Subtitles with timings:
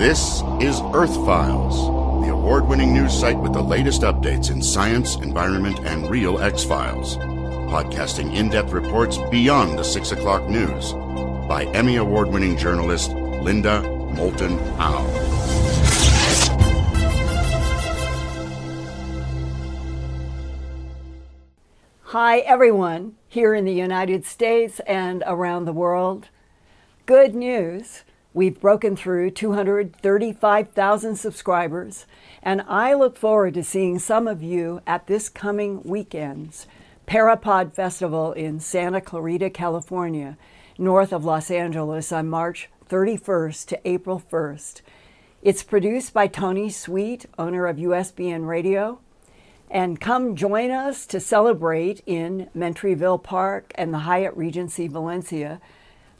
[0.00, 1.76] This is Earth Files,
[2.24, 6.64] the award winning news site with the latest updates in science, environment, and real X
[6.64, 7.18] Files.
[7.68, 10.94] Podcasting in depth reports beyond the 6 o'clock news
[11.46, 13.82] by Emmy Award winning journalist Linda
[14.14, 15.04] Moulton Howe.
[22.04, 26.30] Hi, everyone, here in the United States and around the world.
[27.04, 28.04] Good news.
[28.32, 32.06] We've broken through 235,000 subscribers,
[32.40, 36.68] and I look forward to seeing some of you at this coming weekend's
[37.08, 40.38] Parapod Festival in Santa Clarita, California,
[40.78, 44.82] north of Los Angeles on March 31st to April 1st.
[45.42, 49.00] It's produced by Tony Sweet, owner of USBN Radio.
[49.68, 55.60] And come join us to celebrate in Mentryville Park and the Hyatt Regency Valencia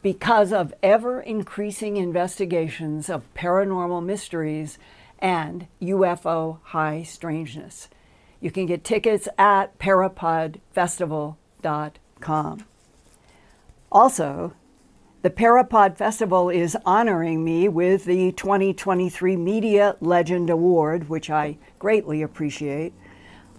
[0.01, 4.77] because of ever increasing investigations of paranormal mysteries
[5.19, 7.89] and UFO high strangeness.
[8.39, 12.65] You can get tickets at parapodfestival.com.
[13.91, 14.53] Also,
[15.21, 22.23] the Parapod Festival is honoring me with the 2023 Media Legend Award, which I greatly
[22.23, 22.93] appreciate.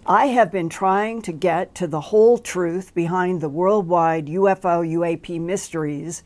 [0.07, 5.41] I have been trying to get to the whole truth behind the worldwide UFO UAP
[5.41, 6.25] mysteries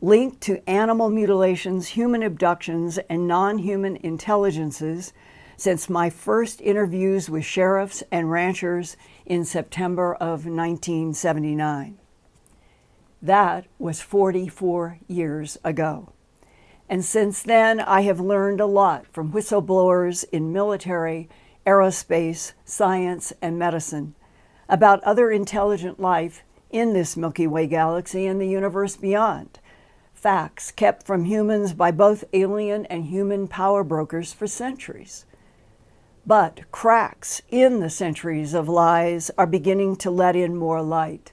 [0.00, 5.12] linked to animal mutilations, human abductions, and non human intelligences
[5.58, 11.98] since my first interviews with sheriffs and ranchers in September of 1979.
[13.20, 16.14] That was 44 years ago.
[16.88, 21.28] And since then, I have learned a lot from whistleblowers in military
[21.66, 24.14] aerospace, science, and medicine,
[24.68, 29.58] about other intelligent life in this Milky Way galaxy and the universe beyond.
[30.14, 35.24] Facts kept from humans by both alien and human power brokers for centuries.
[36.26, 41.32] But cracks in the centuries of lies are beginning to let in more light.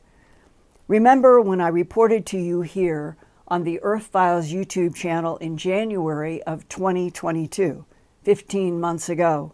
[0.88, 3.18] Remember when I reported to you here
[3.48, 7.86] on the Earth Files YouTube channel in January of 2022,
[8.24, 9.54] 15 months ago,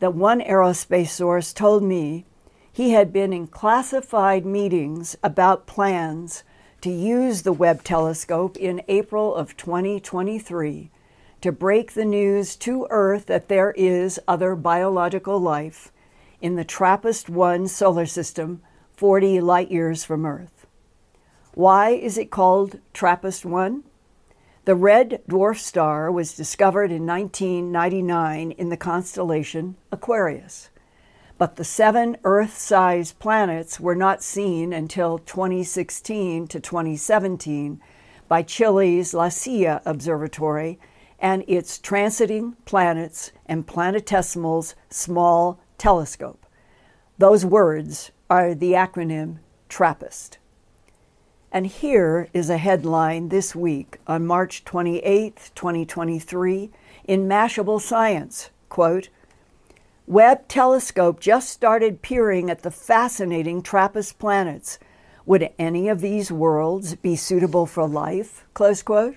[0.00, 2.24] that one aerospace source told me
[2.72, 6.42] he had been in classified meetings about plans
[6.80, 10.90] to use the Webb telescope in April of 2023
[11.42, 15.92] to break the news to Earth that there is other biological life
[16.40, 18.62] in the TRAPPIST 1 solar system
[18.96, 20.66] 40 light years from Earth.
[21.54, 23.84] Why is it called TRAPPIST 1?
[24.70, 30.70] The red dwarf star was discovered in 1999 in the constellation Aquarius,
[31.38, 37.80] but the seven Earth sized planets were not seen until 2016 to 2017
[38.28, 40.78] by Chile's La Silla Observatory
[41.18, 46.46] and its Transiting Planets and Planetesimals Small Telescope.
[47.18, 49.38] Those words are the acronym
[49.68, 50.38] TRAPPIST.
[51.52, 56.70] And here is a headline this week on March 28, 2023,
[57.04, 58.50] in Mashable Science.
[58.68, 59.08] Quote,
[60.06, 64.78] Webb telescope just started peering at the fascinating TRAPPIST planets.
[65.26, 68.44] Would any of these worlds be suitable for life?
[68.54, 69.16] Close quote.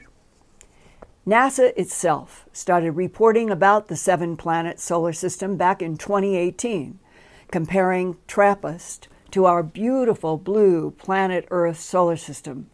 [1.28, 6.98] NASA itself started reporting about the seven planet solar system back in 2018,
[7.52, 12.70] comparing TRAPPIST to our beautiful blue planet Earth solar system.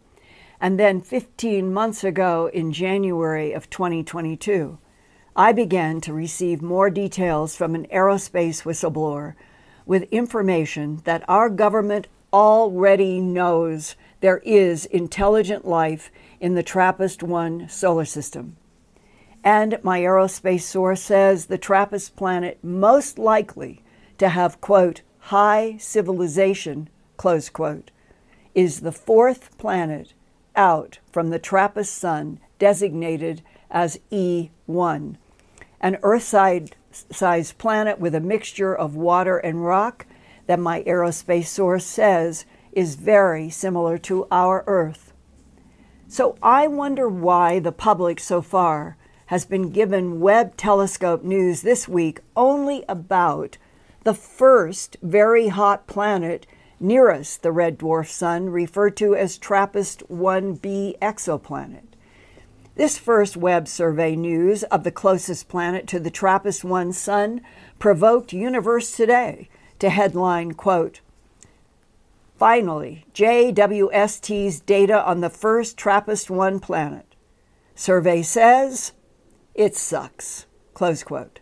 [0.60, 4.78] And then 15 months ago, in January of 2022,
[5.34, 9.36] I began to receive more details from an aerospace whistleblower
[9.86, 17.70] with information that our government already knows there is intelligent life in the TRAPPIST 1
[17.70, 18.58] solar system.
[19.42, 23.82] And my aerospace source says the TRAPPIST planet most likely
[24.18, 25.00] to have, quote,
[25.30, 27.92] high civilization, close quote,
[28.52, 30.12] is the fourth planet
[30.56, 33.40] out from the TRAPPIST sun designated
[33.70, 35.16] as E1,
[35.80, 40.04] an Earth sized planet with a mixture of water and rock
[40.48, 45.12] that my aerospace source says is very similar to our Earth.
[46.08, 51.86] So I wonder why the public so far has been given Webb telescope news this
[51.86, 53.58] week only about
[54.04, 56.46] the first very hot planet
[56.78, 61.84] nearest the red dwarf sun, referred to as TRAPPIST 1b exoplanet.
[62.76, 67.42] This first Webb survey news of the closest planet to the TRAPPIST 1 sun
[67.78, 71.00] provoked Universe Today to headline, quote,
[72.38, 77.14] Finally, JWST's data on the first TRAPPIST 1 planet.
[77.74, 78.92] Survey says
[79.54, 80.46] it sucks.
[80.72, 81.40] Close quote.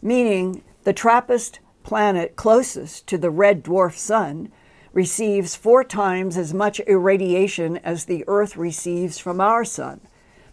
[0.00, 4.52] Meaning the TRAPPIST planet closest to the red dwarf sun
[4.92, 9.98] receives four times as much irradiation as the Earth receives from our sun.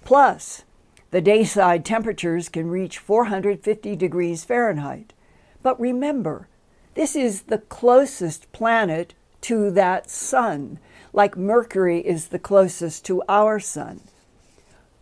[0.05, 0.63] Plus,
[1.11, 5.11] the dayside temperatures can reach 450 degrees Fahrenheit.
[5.61, 6.47] But remember,
[6.93, 10.79] this is the closest planet to that sun,
[11.11, 13.99] like Mercury is the closest to our sun.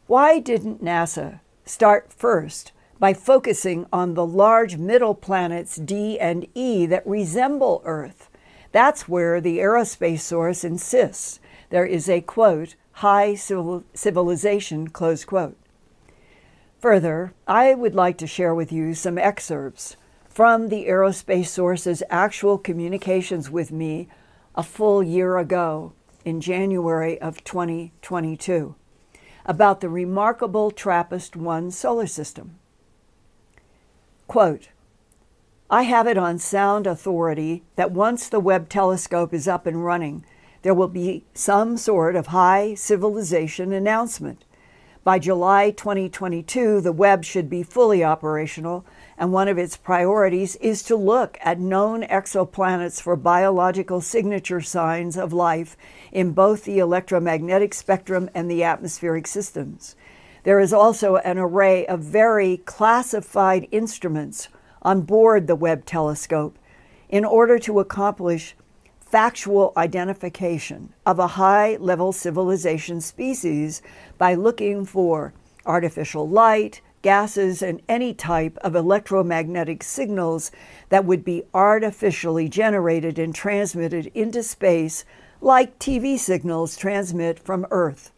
[0.08, 2.72] Why didn't NASA start first
[3.04, 8.30] by focusing on the large middle planets D and E that resemble Earth?
[8.72, 15.58] That's where the aerospace source insists there is a quote, high civil- civilization, close quote.
[16.80, 19.98] Further, I would like to share with you some excerpts
[20.30, 24.08] from the aerospace source's actual communications with me
[24.56, 25.92] a full year ago
[26.24, 28.76] in January of 2022
[29.46, 32.60] about the remarkable TRAPPIST 1 solar system.
[34.28, 34.70] Quote,
[35.70, 40.24] I have it on sound authority that once the Webb telescope is up and running,
[40.62, 44.46] there will be some sort of high civilization announcement.
[45.04, 48.86] By July 2022, the Webb should be fully operational,
[49.18, 55.18] and one of its priorities is to look at known exoplanets for biological signature signs
[55.18, 55.76] of life
[56.14, 59.98] in both the electromagnetic spectrum and the atmospheric systems.
[60.44, 64.50] There is also an array of very classified instruments
[64.82, 66.60] on board the Webb telescope
[67.08, 68.56] in order to accomplish
[69.00, 73.82] factual identification of a high level civilization species
[74.18, 75.34] by looking for
[75.66, 80.52] artificial light, gases, and any type of electromagnetic signals
[80.90, 85.06] that would be artificially generated and transmitted into space,
[85.40, 88.12] like TV signals transmit from Earth.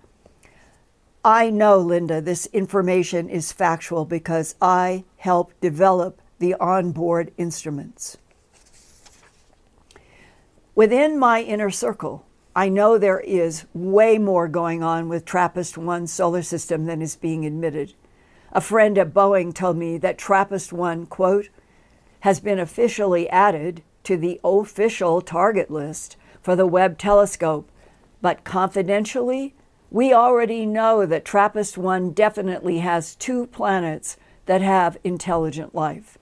[1.25, 8.17] I know, Linda, this information is factual because I helped develop the onboard instruments.
[10.75, 16.05] Within my inner circle, I know there is way more going on with TRAPPIST 1
[16.05, 17.95] solar system than is being admitted.
[18.51, 21.49] A friend at Boeing told me that TRAPPIST 1, quote,
[22.19, 27.67] has been officially added to the official target list for the Webb telescope,
[28.21, 29.55] but confidentially,
[29.91, 36.17] we already know that TRAPPIST 1 definitely has two planets that have intelligent life.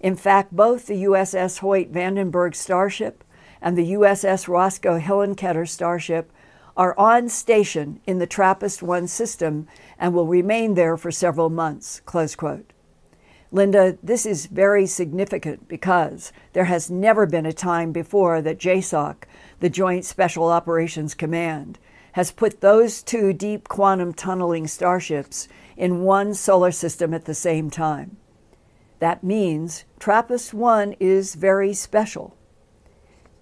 [0.00, 3.24] In fact, both the USS Hoyt Vandenberg Starship
[3.60, 6.30] and the USS Roscoe Hillenkoetter Starship
[6.76, 9.66] are on station in the TRAPPIST 1 system
[9.98, 12.00] and will remain there for several months.
[12.04, 12.72] Close quote.
[13.50, 19.16] Linda, this is very significant because there has never been a time before that JSOC,
[19.60, 21.78] the Joint Special Operations Command,
[22.16, 27.68] has put those two deep quantum tunneling starships in one solar system at the same
[27.68, 28.16] time.
[29.00, 32.34] That means TRAPPIST 1 is very special.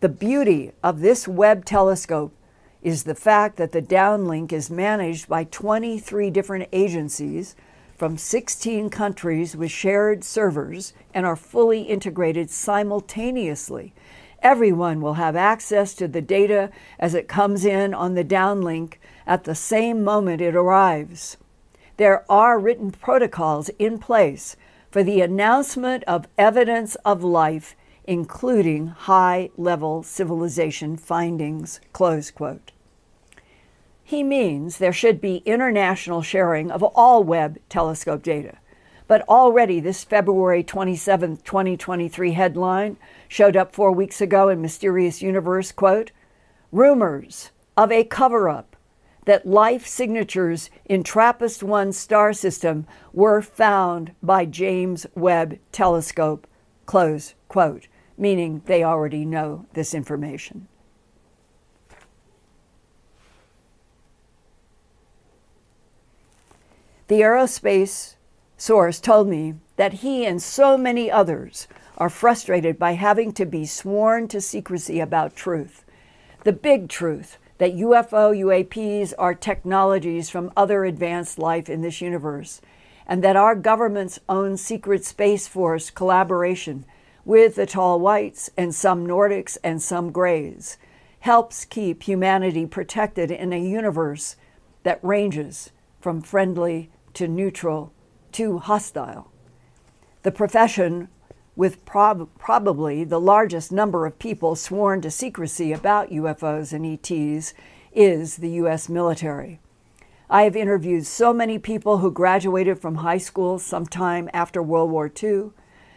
[0.01, 2.35] The beauty of this Webb telescope
[2.83, 7.55] is the fact that the downlink is managed by 23 different agencies
[7.97, 13.95] from 16 countries with shared servers and are fully integrated simultaneously.
[14.45, 18.97] Everyone will have access to the data as it comes in on the downlink
[19.27, 21.39] at the same moment it arrives.
[21.97, 24.55] There are written protocols in place
[24.91, 27.75] for the announcement of evidence of life
[28.07, 31.81] including high level civilization findings.
[31.93, 32.73] Close quote.
[34.03, 38.59] He means there should be international sharing of all Webb telescope data.
[39.07, 42.97] But already, this February 27, 2023 headline
[43.29, 46.11] showed up four weeks ago in Mysterious Universe quote,
[46.73, 48.77] rumors of a cover up
[49.27, 56.47] that life signatures in TRAPPIST 1 star system were found by James Webb Telescope,
[56.87, 60.69] close quote meaning they already know this information.
[67.09, 68.15] The aerospace
[68.65, 71.69] source told me that he and so many others
[71.99, 75.85] are frustrated by having to be sworn to secrecy about truth.
[76.45, 82.63] The big truth that UFO UAPs are technologies from other advanced life in this universe,
[83.07, 86.87] and that our government's own secret Space Force collaboration
[87.27, 90.79] with the tall whites and some Nordics and some grays,
[91.21, 94.37] helps keep humanity protected in a universe
[94.85, 97.93] that ranges from friendly to neutral
[98.35, 99.31] to hostile.
[100.23, 101.09] The profession,
[101.57, 107.55] with prob- probably the largest number of people sworn to secrecy about UFOs and ETs,
[107.93, 108.89] is the U.S.
[108.89, 109.61] military.
[110.29, 115.13] I have interviewed so many people who graduated from high school sometime after World War
[115.23, 115.51] II,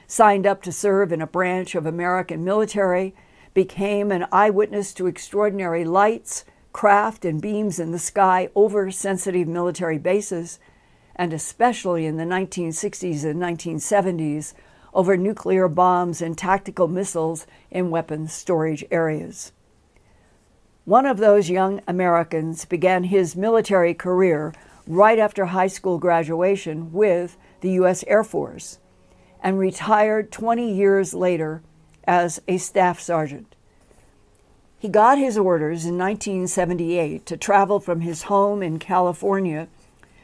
[0.05, 3.15] signed up to serve in a branch of American military,
[3.53, 9.97] became an eyewitness to extraordinary lights, craft, and beams in the sky over sensitive military
[9.97, 10.59] bases,
[11.17, 14.53] and especially in the 1960s and 1970s
[14.93, 19.51] over nuclear bombs and tactical missiles in weapons storage areas.
[20.85, 24.53] One of those young Americans began his military career
[24.87, 28.03] right after high school graduation with the U.S.
[28.07, 28.79] Air Force
[29.41, 31.61] and retired 20 years later
[32.05, 33.55] as a staff sergeant.
[34.79, 39.67] He got his orders in 1978 to travel from his home in California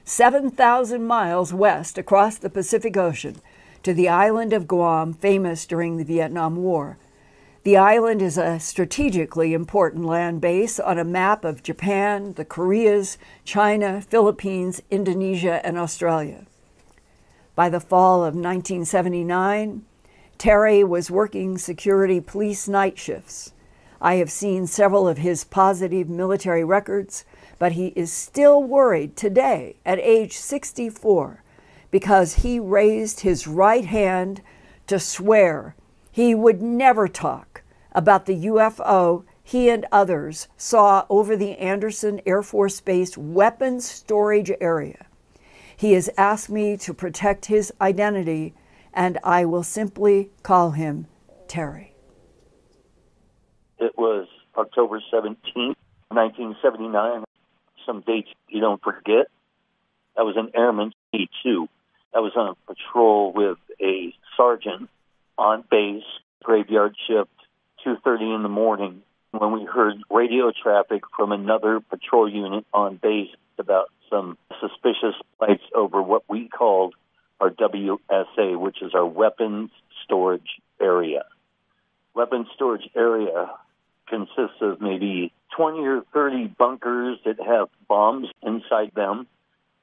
[0.06, 3.38] 7,000 miles west across the Pacific Ocean
[3.84, 6.98] to the island of Guam, famous during the Vietnam War.
[7.64, 13.18] The island is a strategically important land base on a map of Japan, the Koreas,
[13.46, 16.46] China, Philippines, Indonesia, and Australia.
[17.56, 19.86] By the fall of 1979,
[20.38, 23.54] Terry was working security police night shifts.
[24.02, 27.24] I have seen several of his positive military records,
[27.60, 31.44] but he is still worried today at age 64
[31.92, 34.42] because he raised his right hand
[34.88, 35.76] to swear
[36.12, 42.42] he would never talk about the UFO he and others saw over the Andersen Air
[42.42, 45.06] Force Base weapons storage area.
[45.76, 48.54] He has asked me to protect his identity,
[48.94, 51.08] and I will simply call him
[51.48, 51.94] Terry.
[53.80, 55.76] It was October 17th,
[56.10, 57.24] 1979.
[57.86, 59.28] Some dates you don't forget.
[60.18, 61.68] I was an airman, E2.
[62.16, 64.90] I was on a patrol with a sergeant
[65.38, 66.04] on base,
[66.44, 67.32] graveyard shift,
[67.86, 73.32] 2.30 in the morning, when we heard radio traffic from another patrol unit on base
[73.58, 76.94] about some suspicious lights over what we called
[77.40, 79.72] our WSA, which is our weapons
[80.04, 81.24] storage area.
[82.14, 83.50] Weapons storage area
[84.14, 89.26] consists of maybe 20 or 30 bunkers that have bombs inside them.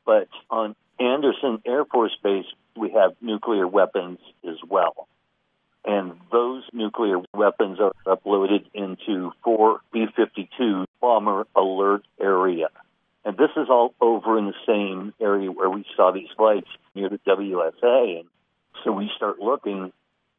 [0.06, 2.46] But on Andersen Air Force Base,
[2.76, 4.18] we have nuclear weapons
[4.48, 5.08] as well.
[5.84, 12.68] And those nuclear weapons are uploaded into four B 52 bomber alert area.
[13.24, 17.08] And this is all over in the same area where we saw these lights near
[17.08, 18.20] the WSA.
[18.20, 18.28] And
[18.84, 19.92] so we start looking.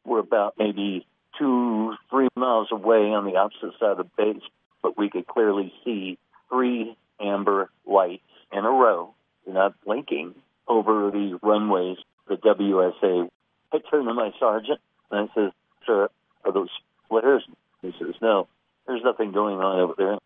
[0.04, 1.06] We're about maybe
[1.38, 4.42] two, three miles away on the opposite side of the base,
[4.82, 8.22] but we could clearly see three amber lights
[8.52, 9.14] in a row,
[9.46, 10.34] not blinking,
[10.68, 11.98] over the runways,
[12.28, 13.28] the WSA.
[13.72, 15.52] I turned to my sergeant and I says,
[15.86, 16.08] Sir,
[16.44, 16.70] are those
[17.08, 17.44] flares?
[17.80, 18.48] He says, No,
[18.86, 20.18] there's nothing going on over there.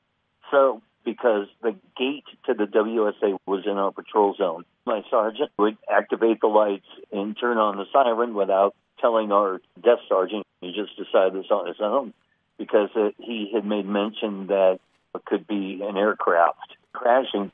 [0.51, 5.77] So, because the gate to the WSA was in our patrol zone, my sergeant would
[5.91, 10.46] activate the lights and turn on the siren without telling our desk sergeant.
[11.17, 12.13] Decided this on his own
[12.59, 14.79] because it, he had made mention that
[15.15, 17.51] it could be an aircraft crashing.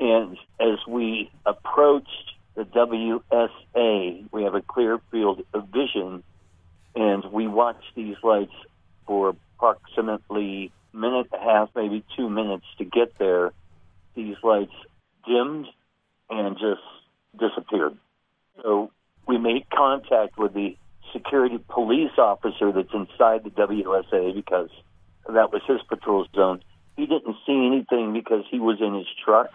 [0.00, 6.22] And as we approached the WSA, we have a clear field of vision,
[6.96, 8.54] and we watched these lights
[9.06, 13.52] for approximately a minute and a half, maybe two minutes to get there.
[14.14, 14.74] These lights
[15.26, 15.66] dimmed
[16.30, 16.82] and just
[17.38, 17.96] disappeared.
[18.62, 18.90] So
[19.26, 20.76] we made contact with the
[21.12, 21.58] security
[22.14, 24.70] police officer that's inside the WSA because
[25.26, 26.62] that was his patrol zone.
[26.96, 29.48] He didn't see anything because he was in his truck,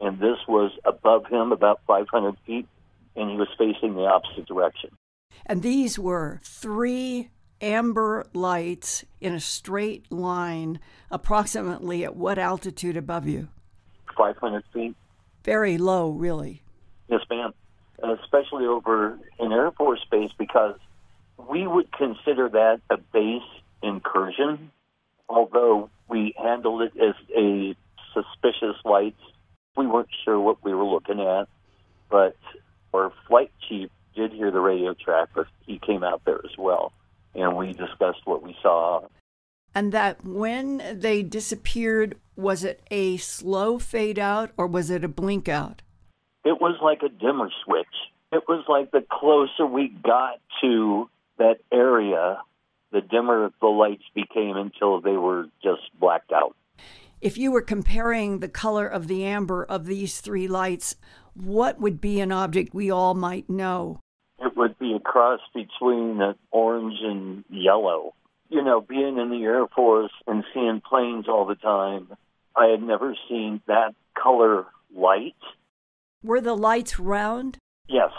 [0.00, 2.66] and this was above him about 500 feet,
[3.16, 4.90] and he was facing the opposite direction.
[5.44, 13.26] And these were three amber lights in a straight line, approximately at what altitude above
[13.26, 13.48] you?
[14.16, 14.96] 500 feet.
[15.44, 16.62] Very low, really.
[17.08, 17.52] Yes, ma'am.
[18.22, 20.76] Especially over an Air Force base because
[21.48, 23.42] we would consider that a base
[23.82, 24.70] incursion,
[25.28, 27.74] although we handled it as a
[28.12, 29.16] suspicious light.
[29.76, 31.48] We weren't sure what we were looking at,
[32.10, 32.36] but
[32.92, 36.92] our flight chief did hear the radio track, but he came out there as well,
[37.34, 39.02] and we discussed what we saw.
[39.74, 45.08] And that when they disappeared, was it a slow fade out or was it a
[45.08, 45.82] blink out?
[46.44, 47.86] It was like a dimmer switch.
[48.32, 52.38] It was like the closer we got to that area,
[52.92, 56.54] the dimmer the lights became until they were just blacked out.
[57.20, 60.94] If you were comparing the color of the amber of these three lights,
[61.34, 64.00] what would be an object we all might know?
[64.38, 66.20] It would be a cross between
[66.52, 68.14] orange and yellow.
[68.50, 72.08] You know, being in the Air Force and seeing planes all the time,
[72.56, 75.34] I had never seen that color light.
[76.22, 77.58] Were the lights round?
[77.88, 78.10] Yes.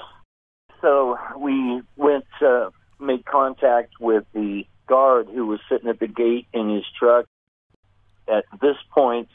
[0.81, 6.47] So we went to make contact with the guard who was sitting at the gate
[6.53, 7.25] in his truck.
[8.27, 9.29] At this point,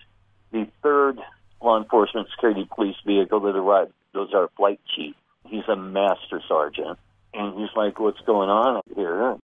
[0.53, 1.19] the third
[1.63, 5.15] law enforcement security police vehicle that arrived was our flight chief.
[5.47, 6.99] He's a master sergeant.
[7.33, 9.37] And he's like, What's going on here?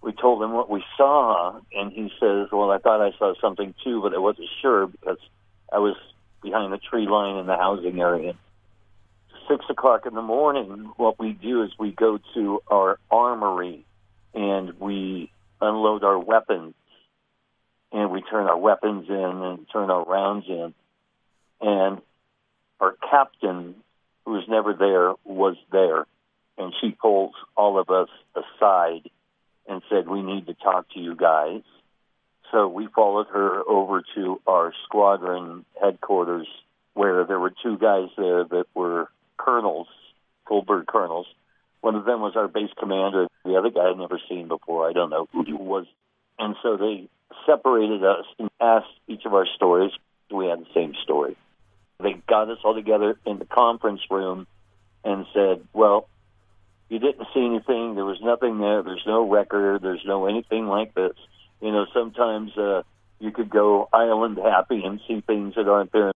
[0.00, 3.74] We told him what we saw, and he says, Well, I thought I saw something
[3.84, 5.18] too, but I wasn't sure because
[5.72, 5.96] I was
[6.42, 8.34] behind the tree line in the housing area.
[9.48, 13.86] Six o'clock in the morning, what we do is we go to our armory
[14.34, 16.74] and we unload our weapons
[17.90, 20.74] and we turn our weapons in and turn our rounds in.
[21.62, 22.02] And
[22.78, 23.76] our captain,
[24.24, 26.06] who was never there, was there.
[26.58, 29.08] And she pulls all of us aside
[29.66, 31.62] and said, We need to talk to you guys.
[32.52, 36.48] So we followed her over to our squadron headquarters,
[36.92, 39.08] where there were two guys there that were
[39.48, 39.88] colonels,
[40.46, 41.26] full bird colonels.
[41.80, 43.28] One of them was our base commander.
[43.44, 44.88] The other guy I'd never seen before.
[44.88, 45.86] I don't know who he was.
[46.38, 47.08] And so they
[47.46, 49.92] separated us and asked each of our stories.
[50.30, 51.36] We had the same story.
[52.00, 54.46] They got us all together in the conference room
[55.02, 56.08] and said, Well,
[56.90, 57.94] you didn't see anything.
[57.94, 58.82] There was nothing there.
[58.82, 59.82] There's no record.
[59.82, 61.16] There's no anything like this.
[61.62, 62.82] You know, sometimes uh,
[63.18, 66.12] you could go island happy and see things that aren't there.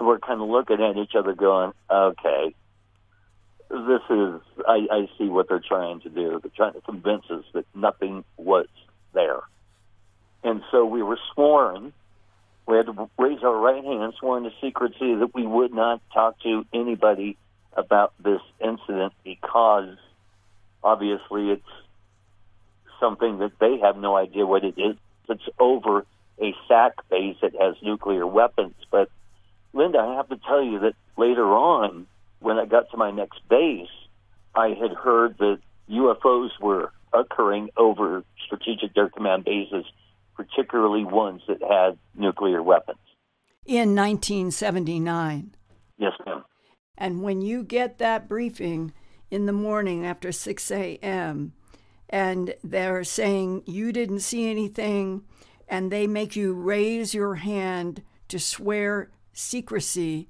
[0.00, 2.54] And we're kind of looking at each other going, okay,
[3.68, 6.40] this is, I, I see what they're trying to do.
[6.42, 8.66] They're trying to convince us that nothing was
[9.12, 9.40] there.
[10.42, 11.92] And so we were sworn,
[12.66, 16.40] we had to raise our right hand, sworn to secrecy that we would not talk
[16.44, 17.36] to anybody
[17.74, 19.98] about this incident because
[20.82, 21.62] obviously it's
[22.98, 24.96] something that they have no idea what it is.
[25.28, 26.06] It's over
[26.40, 28.76] a SAC base that has nuclear weapons.
[28.90, 29.10] But
[29.72, 32.06] Linda, I have to tell you that later on,
[32.40, 33.88] when I got to my next base,
[34.54, 35.58] I had heard that
[35.90, 39.84] UFOs were occurring over strategic air command bases,
[40.34, 42.98] particularly ones that had nuclear weapons.
[43.66, 45.54] In 1979.
[45.98, 46.44] Yes, ma'am.
[46.96, 48.92] And when you get that briefing
[49.30, 51.52] in the morning after 6 a.m.,
[52.08, 55.22] and they're saying you didn't see anything,
[55.68, 60.28] and they make you raise your hand to swear secrecy,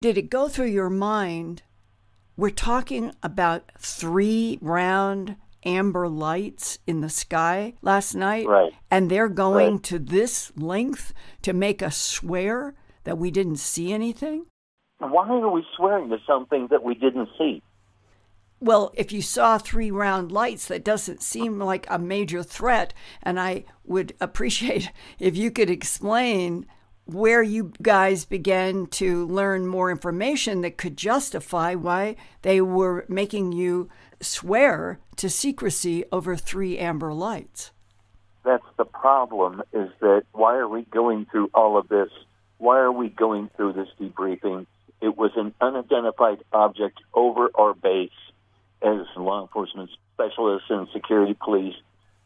[0.00, 1.62] did it go through your mind?
[2.36, 8.72] We're talking about three round amber lights in the sky last night, right.
[8.90, 9.82] and they're going right.
[9.84, 12.74] to this length to make us swear
[13.08, 14.44] that we didn't see anything?
[14.98, 17.62] Why are we swearing to something that we didn't see?
[18.60, 22.92] Well, if you saw three round lights, that doesn't seem like a major threat.
[23.22, 26.66] And I would appreciate if you could explain
[27.08, 33.52] where you guys began to learn more information that could justify why they were making
[33.52, 33.88] you
[34.20, 37.70] swear to secrecy over three amber lights.
[38.44, 42.10] That's the problem is that why are we going through all of this?
[42.58, 44.66] Why are we going through this debriefing?
[45.00, 48.10] It was an unidentified object over our base
[48.82, 51.74] as law enforcement specialists and security police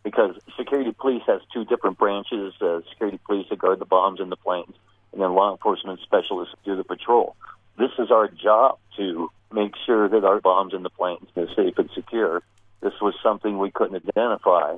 [0.02, 2.54] because security police has two different branches.
[2.60, 4.74] Uh, security police that guard the bombs in the planes
[5.12, 7.36] and then law enforcement specialists do the patrol.
[7.78, 11.78] This is our job to make sure that our bombs in the planes are safe
[11.78, 12.42] and secure.
[12.80, 14.76] This was something we couldn't identify.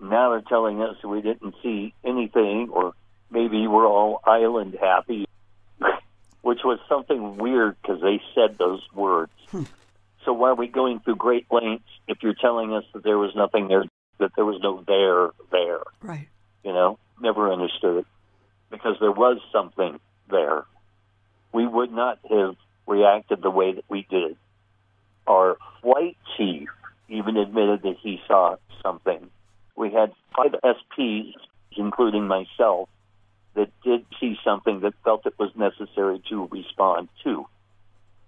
[0.00, 2.94] Now they're telling us we didn't see anything or
[3.30, 5.26] maybe we're all island happy
[6.42, 9.32] which was something weird because they said those words.
[9.48, 9.64] Hmm.
[10.24, 13.34] so why are we going through great lengths if you're telling us that there was
[13.34, 13.84] nothing there,
[14.22, 15.82] that there was no there there?
[16.00, 16.28] Right.
[16.64, 18.06] You know, never understood it
[18.70, 20.64] because there was something there.
[21.52, 22.56] We would not have
[22.86, 24.36] reacted the way that we did.
[25.26, 26.68] Our flight chief
[27.08, 29.30] even admitted that he saw something.
[29.76, 31.34] We had five SPs,
[31.76, 32.88] including myself,
[33.54, 37.46] that did see something that felt it was necessary to respond to.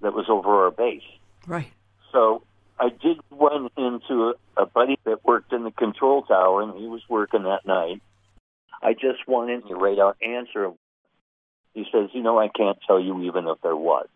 [0.02, 1.02] That was over our base.
[1.46, 1.72] Right.
[2.12, 2.42] So
[2.78, 7.02] I did run into a, buddy that worked in the control tower, and he was
[7.08, 8.02] working that night.
[8.82, 10.72] I just wanted to write out answer.
[11.72, 14.08] He says, "You know, I can't tell you even if there was."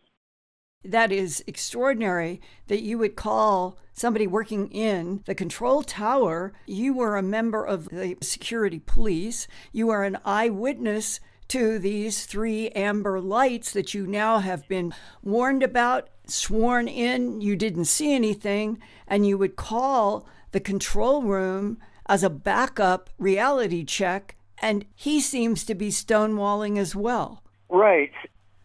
[0.85, 6.53] That is extraordinary that you would call somebody working in the control tower.
[6.67, 9.49] You were a member of the security police.
[9.73, 14.93] You are an eyewitness to these three amber lights that you now have been
[15.23, 21.79] warned about, sworn in, you didn't see anything, and you would call the control room
[22.07, 27.43] as a backup reality check, and he seems to be stonewalling as well.
[27.69, 28.13] Right.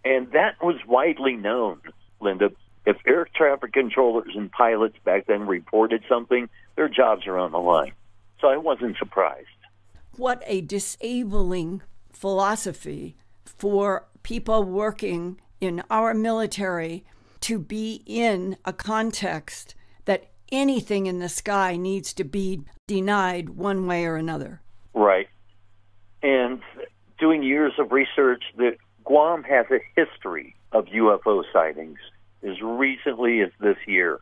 [0.06, 1.82] And that was widely known,
[2.20, 2.52] Linda.
[2.86, 7.60] If air traffic controllers and pilots back then reported something, their jobs are on the
[7.60, 7.94] line.
[8.42, 9.48] So I wasn't surprised.
[10.18, 17.06] What a disabling philosophy for people working in our military
[17.44, 19.76] to be in a context
[20.06, 24.62] that anything in the sky needs to be denied one way or another.
[24.94, 25.28] Right.
[26.22, 26.62] And
[27.20, 32.00] doing years of research that Guam has a history of UFO sightings
[32.44, 34.20] as recently as this year.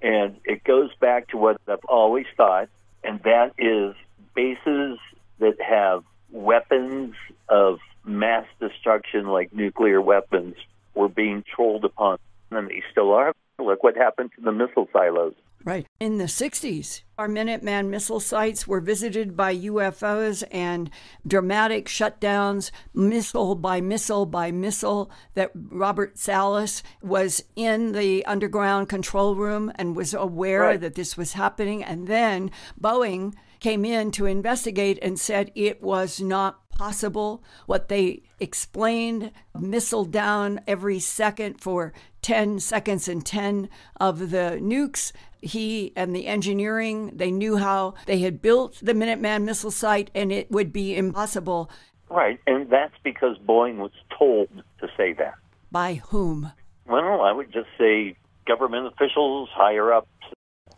[0.00, 2.68] And it goes back to what I've always thought,
[3.02, 3.94] and that is
[4.34, 4.98] bases
[5.38, 7.14] that have weapons
[7.48, 10.56] of mass destruction like nuclear weapons
[10.94, 12.18] were being trolled upon,
[12.56, 13.32] and they still are.
[13.58, 15.34] Look what happened to the missile silos.
[15.64, 15.86] Right.
[15.98, 20.90] In the 60s, our Minuteman missile sites were visited by UFOs and
[21.26, 29.36] dramatic shutdowns, missile by missile by missile, that Robert Salas was in the underground control
[29.36, 30.80] room and was aware Right.
[30.80, 31.82] that this was happening.
[31.82, 33.32] And then Boeing
[33.64, 37.42] came in to investigate and said it was not possible.
[37.64, 45.12] What they explained missile down every second for 10 seconds and 10 of the nukes.
[45.40, 50.30] He and the engineering, they knew how they had built the Minuteman missile site and
[50.30, 51.70] it would be impossible.
[52.10, 54.50] Right, and that's because Boeing was told
[54.80, 55.36] to say that.
[55.72, 56.52] By whom?
[56.86, 58.14] Well, I would just say
[58.46, 60.10] government officials, higher ups,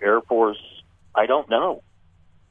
[0.01, 0.63] Air Force.
[1.17, 1.83] I don't know.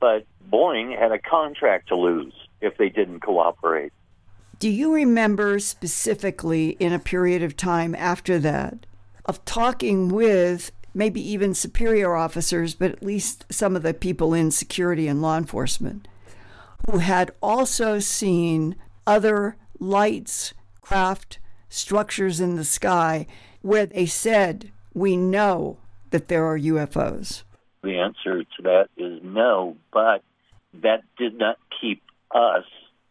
[0.05, 3.91] But Boeing had a contract to lose if they didn't cooperate.
[4.59, 8.85] Do you remember specifically in a period of time after that
[9.25, 14.51] of talking with maybe even superior officers, but at least some of the people in
[14.51, 16.07] security and law enforcement
[16.87, 18.75] who had also seen
[19.07, 23.25] other lights, craft, structures in the sky
[23.63, 25.79] where they said, We know
[26.11, 27.41] that there are UFOs?
[27.85, 30.23] The answer to that is no, but
[30.81, 32.65] that did not keep us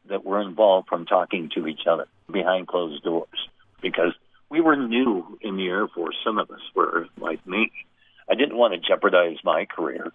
[0.09, 3.49] that were involved from talking to each other behind closed doors
[3.81, 4.13] because
[4.51, 6.17] we were new in the Air Force.
[6.25, 7.71] Some of us were like me.
[8.29, 10.13] I didn't want to jeopardize my career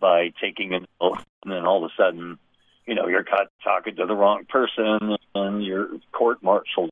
[0.00, 2.38] by taking an oath and then all of a sudden,
[2.86, 6.88] you know, you're caught talking to the wrong person and you're court martialed.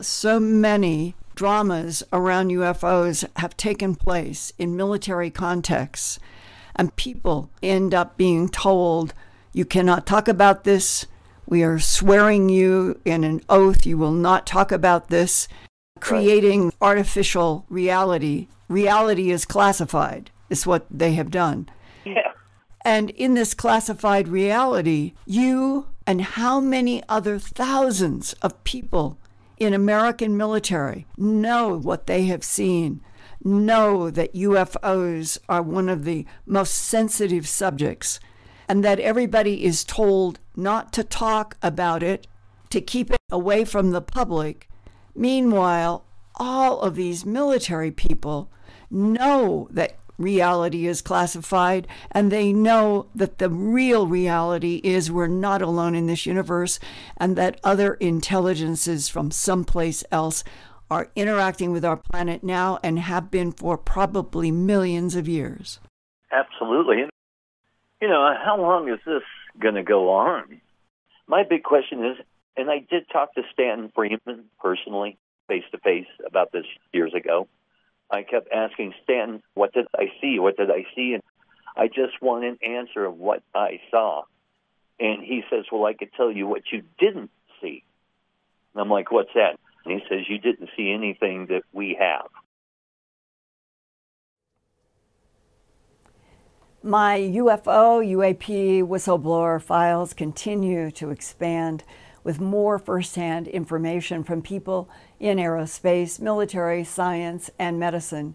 [0.00, 6.18] so many dramas around UFOs have taken place in military contexts,
[6.76, 9.14] and people end up being told,
[9.52, 11.06] You cannot talk about this.
[11.46, 15.48] We are swearing you in an oath you will not talk about this,
[15.98, 18.48] creating artificial reality.
[18.68, 21.68] Reality is classified, is what they have done.
[22.04, 22.32] Yeah.
[22.84, 29.18] And in this classified reality, you and how many other thousands of people
[29.60, 33.02] in American military know what they have seen,
[33.44, 38.18] know that UFOs are one of the most sensitive subjects,
[38.68, 42.26] and that everybody is told not to talk about it,
[42.70, 44.68] to keep it away from the public.
[45.14, 46.04] Meanwhile,
[46.36, 48.50] all of these military people
[48.90, 55.62] know that reality is classified and they know that the real reality is we're not
[55.62, 56.78] alone in this universe
[57.16, 60.44] and that other intelligences from someplace else
[60.90, 65.78] are interacting with our planet now and have been for probably millions of years.
[66.32, 67.04] Absolutely.
[68.00, 69.22] You know, how long is this
[69.60, 70.60] going to go on?
[71.28, 72.16] My big question is,
[72.56, 75.16] and I did talk to Stanton Friedman personally,
[75.48, 77.46] face to face, about this years ago.
[78.10, 80.38] I kept asking Stanton, what did I see?
[80.38, 81.14] What did I see?
[81.14, 81.22] And
[81.76, 84.24] I just want an answer of what I saw.
[84.98, 87.30] And he says, well, I could tell you what you didn't
[87.62, 87.84] see.
[88.74, 89.58] And I'm like, what's that?
[89.84, 92.26] And he says, you didn't see anything that we have.
[96.82, 101.84] My UFO, UAP whistleblower files continue to expand
[102.22, 108.34] with more firsthand information from people in aerospace, military, science, and medicine.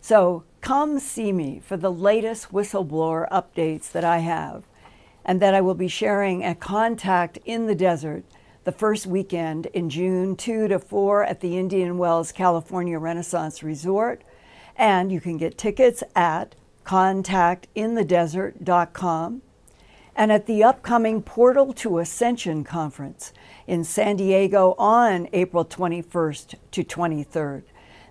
[0.00, 4.64] So come see me for the latest whistleblower updates that I have
[5.24, 8.24] and that I will be sharing at Contact in the Desert
[8.64, 14.22] the first weekend in June 2 to 4 at the Indian Wells, California Renaissance Resort.
[14.76, 16.54] And you can get tickets at
[16.84, 19.42] contactinthedesert.com
[20.14, 23.32] and at the upcoming Portal to Ascension conference
[23.66, 27.62] in San Diego on April 21st to 23rd.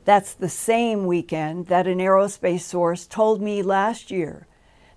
[0.04, 4.48] That's the same weekend that an aerospace source told me last year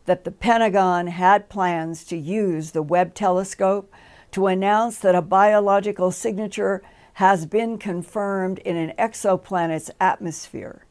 [0.06, 3.92] that the Pentagon had plans to use the Webb telescope
[4.32, 6.82] to announce that a biological signature
[7.14, 10.84] has been confirmed in an exoplanet's atmosphere.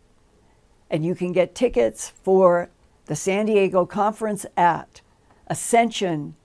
[0.89, 2.69] And you can get tickets for
[3.05, 5.01] the San Diego conference at
[5.47, 6.35] Ascension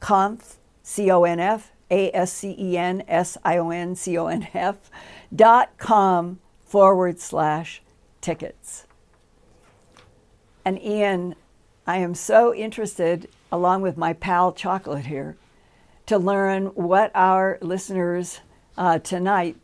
[0.00, 4.18] Conf, C O N F, A S C E N S I O N C
[4.18, 4.90] O N F,
[5.34, 7.82] dot com forward slash
[8.20, 8.86] tickets.
[10.64, 11.34] And Ian,
[11.86, 15.36] I am so interested, along with my pal Chocolate here,
[16.06, 18.40] to learn what our listeners
[18.76, 19.56] uh, tonight,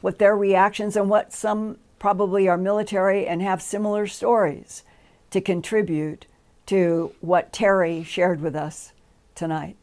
[0.00, 4.82] what their reactions and what some probably are military and have similar stories
[5.30, 6.26] to contribute
[6.68, 8.92] to what Terry shared with us
[9.34, 9.76] tonight.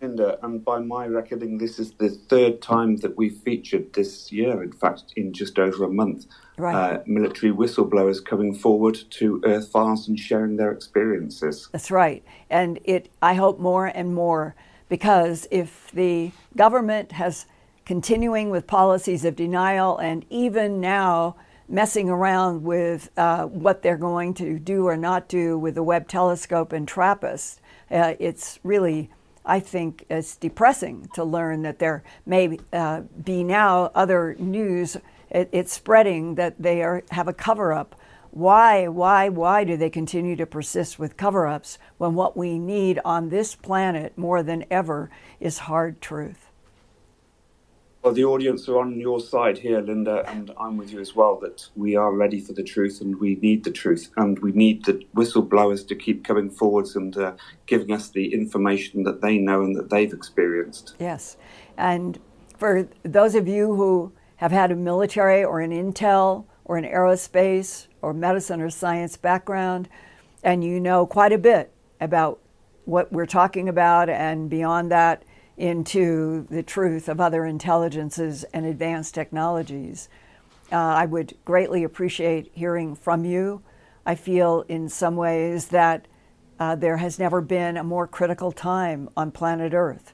[0.00, 4.62] Linda, and by my reckoning, this is the third time that we've featured this year,
[4.62, 6.74] in fact, in just over a month, right.
[6.74, 11.68] uh, military whistleblowers coming forward to Earth Files and sharing their experiences.
[11.72, 12.22] That's right.
[12.50, 14.54] And it, I hope more and more,
[14.88, 17.46] because if the government has
[17.86, 21.36] continuing with policies of denial and even now
[21.68, 26.08] messing around with uh, what they're going to do or not do with the Webb
[26.08, 29.10] telescope and TRAPPIST, uh, it's really
[29.46, 34.96] I think it's depressing to learn that there may uh, be now other news.
[35.30, 37.94] It, it's spreading that they are have a cover up.
[38.32, 43.00] Why, why, why do they continue to persist with cover ups when what we need
[43.02, 46.45] on this planet more than ever is hard truth?
[48.06, 51.40] Well, the audience are on your side here, Linda, and I'm with you as well
[51.40, 54.84] that we are ready for the truth and we need the truth and we need
[54.84, 57.32] the whistleblowers to keep coming forwards and uh,
[57.66, 60.94] giving us the information that they know and that they've experienced.
[61.00, 61.36] Yes.
[61.76, 62.20] And
[62.56, 67.88] for those of you who have had a military or an intel or an aerospace
[68.02, 69.88] or medicine or science background,
[70.44, 72.38] and you know quite a bit about
[72.84, 75.24] what we're talking about and beyond that,
[75.56, 80.08] into the truth of other intelligences and advanced technologies.
[80.70, 83.62] Uh, I would greatly appreciate hearing from you.
[84.04, 86.06] I feel in some ways that
[86.58, 90.12] uh, there has never been a more critical time on planet Earth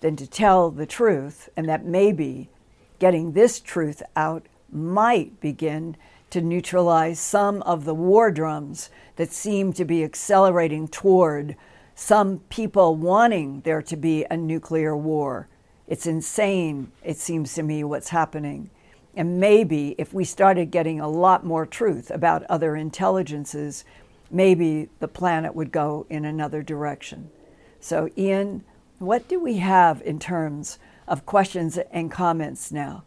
[0.00, 2.50] than to tell the truth, and that maybe
[2.98, 5.96] getting this truth out might begin
[6.30, 11.56] to neutralize some of the war drums that seem to be accelerating toward
[11.94, 15.48] some people wanting there to be a nuclear war.
[15.86, 18.70] It's insane, it seems to me, what's happening.
[19.16, 23.84] And maybe if we started getting a lot more truth about other intelligences,
[24.30, 27.30] maybe the planet would go in another direction.
[27.78, 28.64] So, Ian,
[28.98, 33.04] what do we have in terms of questions and comments now?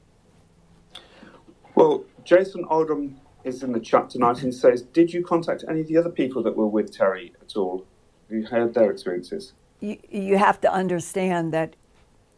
[1.76, 5.88] Well, Jason Oldham is in the chat tonight and says, Did you contact any of
[5.88, 7.86] the other people that were with Terry at all?
[8.30, 9.54] You had their experiences?
[9.80, 11.76] You, you have to understand that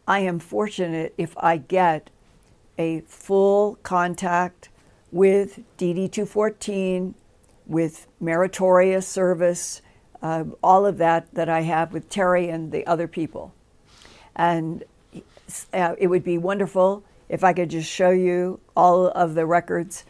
[0.06, 2.10] I am fortunate if I get
[2.78, 4.68] a full contact
[5.12, 7.14] with DD 214,
[7.66, 9.82] with meritorious service,
[10.22, 13.54] uh, all of that that I have with Terry and the other people.
[14.36, 14.84] And
[15.72, 20.04] uh, it would be wonderful if I could just show you all of the records,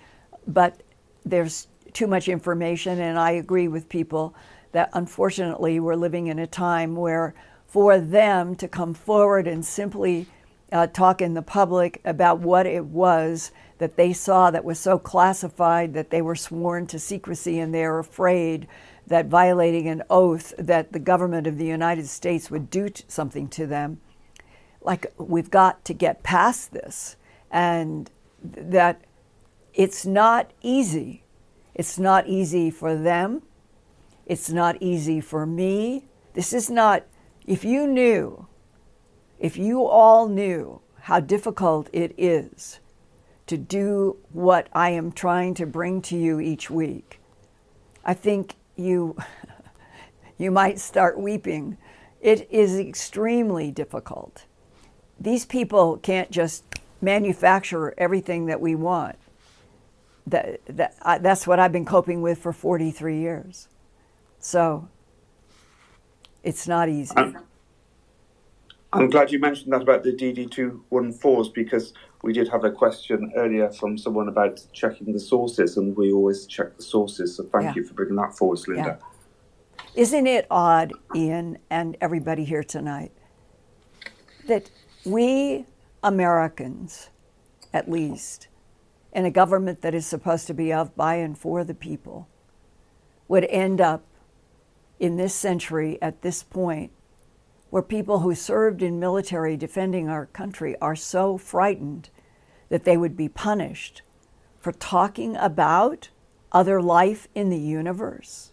[0.46, 0.82] but
[1.24, 4.34] there's too much information, and I agree with people
[4.72, 7.34] that unfortunately we're living in a time where
[7.66, 10.26] for them to come forward and simply
[10.72, 14.98] uh, talk in the public about what it was that they saw that was so
[14.98, 18.68] classified that they were sworn to secrecy and they're afraid
[19.06, 23.48] that violating an oath that the government of the United States would do t- something
[23.48, 24.00] to them.
[24.82, 27.16] Like, we've got to get past this
[27.50, 28.10] and
[28.54, 29.04] th- that
[29.74, 31.24] it's not easy.
[31.74, 33.42] It's not easy for them.
[34.30, 36.04] It's not easy for me.
[36.34, 37.02] This is not,
[37.48, 38.46] if you knew,
[39.40, 42.78] if you all knew how difficult it is
[43.48, 47.18] to do what I am trying to bring to you each week,
[48.04, 49.16] I think you,
[50.38, 51.76] you might start weeping.
[52.20, 54.44] It is extremely difficult.
[55.18, 56.62] These people can't just
[57.00, 59.16] manufacture everything that we want.
[60.28, 63.66] That, that, that's what I've been coping with for 43 years.
[64.40, 64.88] So
[66.42, 67.12] it's not easy.
[67.16, 67.38] I'm,
[68.92, 73.70] I'm glad you mentioned that about the DD214s because we did have a question earlier
[73.70, 77.36] from someone about checking the sources, and we always check the sources.
[77.36, 77.74] So thank yeah.
[77.76, 78.98] you for bringing that forward, Linda.
[79.00, 79.06] Yeah.
[79.94, 83.12] Isn't it odd, Ian, and everybody here tonight,
[84.46, 84.70] that
[85.04, 85.66] we
[86.02, 87.10] Americans,
[87.72, 88.48] at least,
[89.12, 92.28] in a government that is supposed to be of, by, and for the people,
[93.28, 94.04] would end up
[95.00, 96.92] in this century at this point
[97.70, 102.10] where people who served in military defending our country are so frightened
[102.68, 104.02] that they would be punished
[104.60, 106.10] for talking about
[106.52, 108.52] other life in the universe,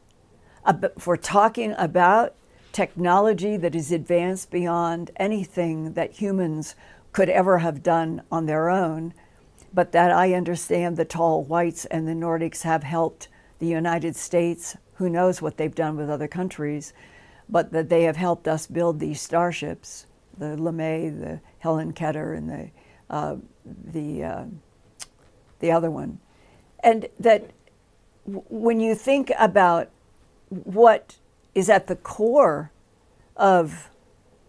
[0.98, 2.34] for talking about
[2.72, 6.76] technology that is advanced beyond anything that humans
[7.12, 9.14] could ever have done on their own,
[9.74, 13.28] but that I understand the tall whites and the Nordics have helped
[13.60, 14.78] the United States.
[14.98, 16.94] Who knows what they've done with other countries,
[17.48, 20.08] but that they have helped us build these starships,
[20.38, 22.70] the LeMay, the Hillenkoetter, and the
[23.10, 24.46] uh, the uh,
[25.60, 26.20] the other one,
[26.84, 27.52] and that
[28.26, 29.90] when you think about
[30.50, 31.18] what
[31.54, 32.72] is at the core
[33.36, 33.90] of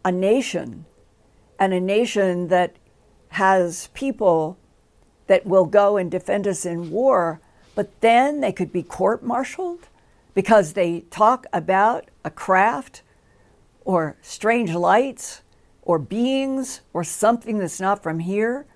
[0.05, 0.87] a nation,
[1.59, 2.77] and a nation that
[3.31, 4.57] has people
[5.27, 7.41] that will go and defend us in war,
[7.75, 9.89] but then they could be court martialed
[10.35, 13.03] because they talk about a craft
[13.85, 15.43] or strange lights
[15.83, 18.67] or beings or something that's not from here.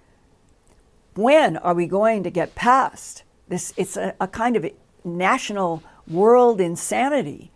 [1.15, 3.73] When are we going to get past this?
[3.77, 4.67] It's a, a kind of
[5.05, 7.53] national world insanity.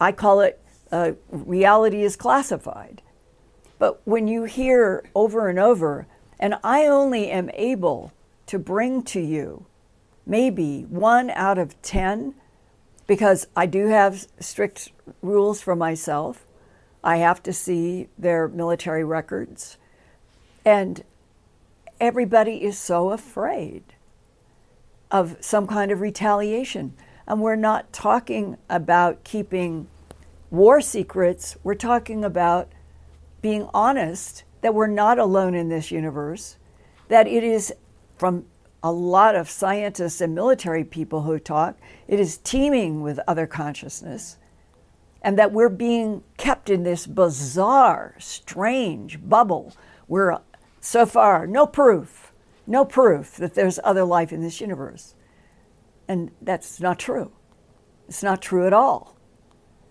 [0.00, 3.02] I call it uh, reality is classified.
[3.78, 6.06] But when you hear over and over,
[6.38, 8.12] and I only am able
[8.46, 9.66] to bring to you
[10.26, 12.34] maybe one out of 10,
[13.06, 14.92] because I do have strict
[15.22, 16.46] rules for myself.
[17.04, 19.78] I have to see their military records.
[20.64, 21.04] And
[22.00, 23.84] everybody is so afraid
[25.10, 26.94] of some kind of retaliation.
[27.26, 29.88] And we're not talking about keeping
[30.50, 32.70] war secrets, we're talking about
[33.42, 36.56] being honest that we're not alone in this universe,
[37.08, 37.72] that it is
[38.16, 38.44] from
[38.86, 44.38] a lot of scientists and military people who talk, it is teeming with other consciousness,
[45.20, 49.74] and that we're being kept in this bizarre, strange bubble
[50.06, 50.38] where
[50.80, 52.32] so far no proof,
[52.64, 55.16] no proof that there's other life in this universe.
[56.06, 57.32] And that's not true.
[58.06, 59.16] It's not true at all.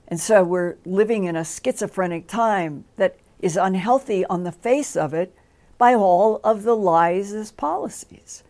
[0.08, 5.14] And so we're living in a schizophrenic time that is unhealthy on the face of
[5.14, 5.36] it
[5.78, 8.42] by all of the lies as policies.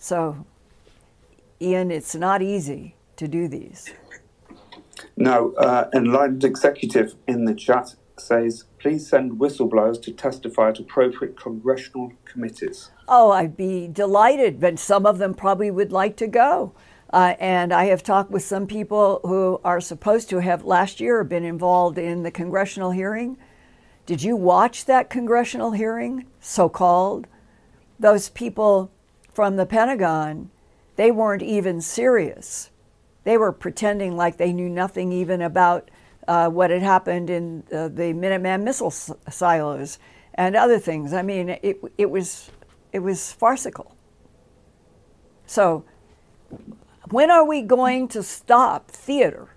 [0.00, 0.46] So,
[1.60, 3.92] Ian, it's not easy to do these.
[5.14, 11.38] No, uh, Enlightened Executive in the chat says, please send whistleblowers to testify at appropriate
[11.38, 12.90] congressional committees.
[13.08, 16.72] Oh, I'd be delighted, but some of them probably would like to go.
[17.12, 21.22] Uh, and I have talked with some people who are supposed to have last year
[21.24, 23.36] been involved in the congressional hearing.
[24.06, 27.26] Did you watch that congressional hearing, so called?
[27.98, 28.90] Those people
[29.32, 30.50] from the Pentagon,
[30.96, 32.70] they weren't even serious.
[33.24, 35.90] They were pretending like they knew nothing even about
[36.28, 39.98] uh, what had happened in uh, the Minuteman missile silos
[40.34, 41.12] and other things.
[41.12, 42.50] I mean, it, it, was,
[42.92, 43.94] it was farcical.
[45.46, 45.84] So,
[47.10, 49.48] when are we going to stop theater?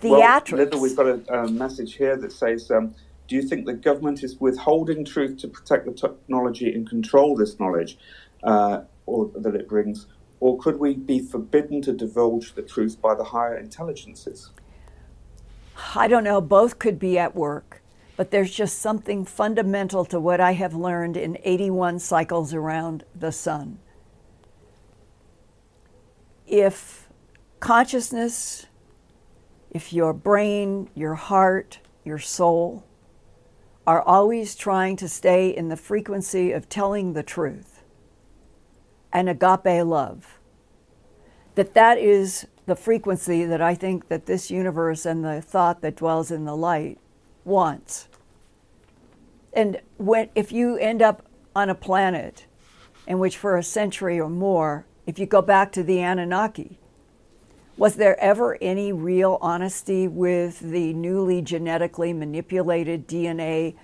[0.00, 0.52] Theatrics.
[0.52, 2.94] Well, Linda, we've got a, a message here that says, um,
[3.28, 7.60] "Do you think the government is withholding truth to protect the technology and control this
[7.60, 7.98] knowledge,
[8.42, 10.06] uh, or that it brings,
[10.40, 14.50] or could we be forbidden to divulge the truth by the higher intelligences?"
[15.94, 16.40] I don't know.
[16.40, 17.82] Both could be at work,
[18.16, 23.30] but there's just something fundamental to what I have learned in 81 cycles around the
[23.30, 23.78] sun
[26.48, 27.08] if
[27.60, 28.66] consciousness,
[29.70, 32.84] if your brain, your heart, your soul
[33.88, 37.82] are always trying to stay in the frequency of telling the truth
[39.14, 40.38] and agape love,
[41.54, 45.96] that that is the frequency that I think that this universe and the thought that
[45.96, 46.98] dwells in the light
[47.46, 48.08] wants.
[49.54, 51.24] And when, if you end up
[51.56, 52.44] on a planet
[53.06, 56.78] in which for a century or more if you go back to the Anunnaki,
[57.78, 63.76] was there ever any real honesty with the newly genetically manipulated DNA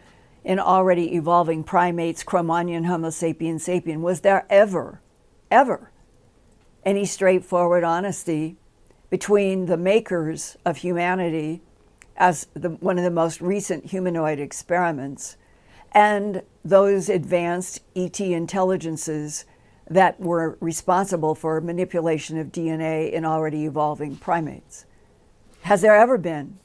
[0.43, 4.01] in already evolving primates, Cro-Magnon, Homo sapiens sapien?
[4.01, 5.01] Was there ever,
[5.49, 5.93] ever
[6.85, 8.57] any straightforward honesty
[9.11, 11.63] between the makers of humanity
[12.17, 15.37] as the, one of the most recent humanoid experiments
[15.93, 19.45] and those advanced ET intelligences
[19.89, 24.87] that were responsible for manipulation of DNA in already evolving primates.
[25.63, 26.59] Has there ever been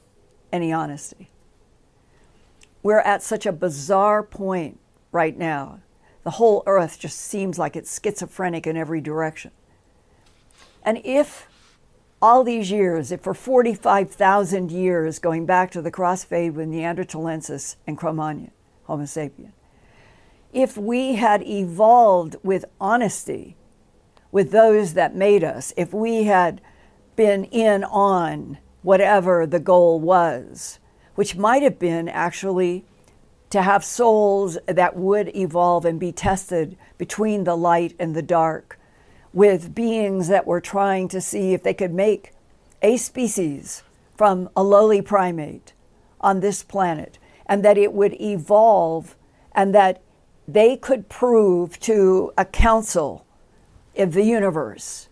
[0.52, 1.30] any honesty?
[2.82, 4.80] We're at such a bizarre point
[5.12, 5.80] right now.
[6.24, 9.52] The whole earth just seems like it's schizophrenic in every direction.
[10.84, 11.48] And if
[12.22, 17.98] all these years, if for 45,000 years, going back to the crossfade with Neanderthalensis and
[17.98, 18.52] Cro-Magnon,
[18.84, 19.52] Homo sapien,
[20.54, 23.56] if we had evolved with honesty
[24.32, 26.62] with those that made us, if we had
[27.16, 30.80] been in on whatever the goal was,
[31.16, 32.86] which might have been actually
[33.50, 38.80] to have souls that would evolve and be tested between the light and the dark,
[39.34, 42.32] with beings that were trying to see if they could make
[42.82, 43.84] a species
[44.16, 45.74] from a lowly primate
[46.22, 49.18] on this planet, and that it would evolve,
[49.54, 50.02] and that
[50.54, 53.26] they could prove to a council
[53.96, 55.10] of the universe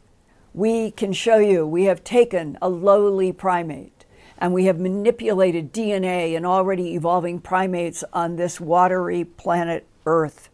[0.53, 3.97] we can show you we have taken a lowly primate
[4.39, 10.49] and we have manipulated DNA in already evolving primates on this watery planet Earth.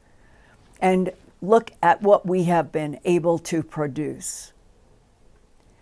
[0.81, 1.11] And
[1.41, 4.51] look at what we have been able to produce.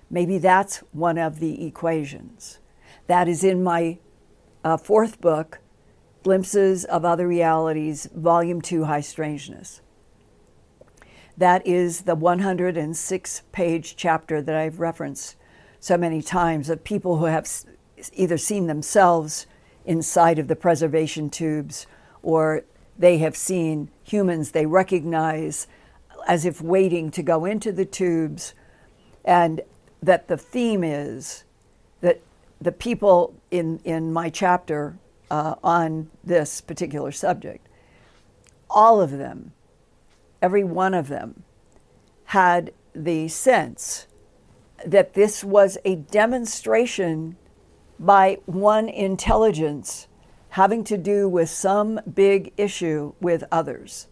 [0.10, 2.60] Maybe that's one of the equations.
[3.08, 3.98] That is in my
[4.64, 5.60] uh, fourth book,
[6.24, 9.82] Glimpses of Other Realities, Volume 2, High Strangeness.
[11.36, 15.36] That is the 106 page chapter that I've referenced
[15.80, 17.50] so many times of people who have
[18.14, 19.48] either seen themselves
[19.84, 21.88] inside of the preservation tubes
[22.22, 22.64] or
[23.00, 25.66] they have seen humans they recognize
[26.28, 28.54] as if waiting to go into the tubes,
[29.26, 29.62] and
[30.04, 31.46] that the theme is
[32.02, 32.22] that
[32.60, 35.00] the people in, in my chapter
[35.32, 37.66] uh, on this particular subject,
[38.70, 39.54] all of them,
[40.42, 41.44] every one of them,
[42.26, 44.08] had the sense
[44.86, 47.38] that this was a demonstration
[47.98, 50.08] by one intelligence
[50.50, 54.08] having to do with some big issue with others.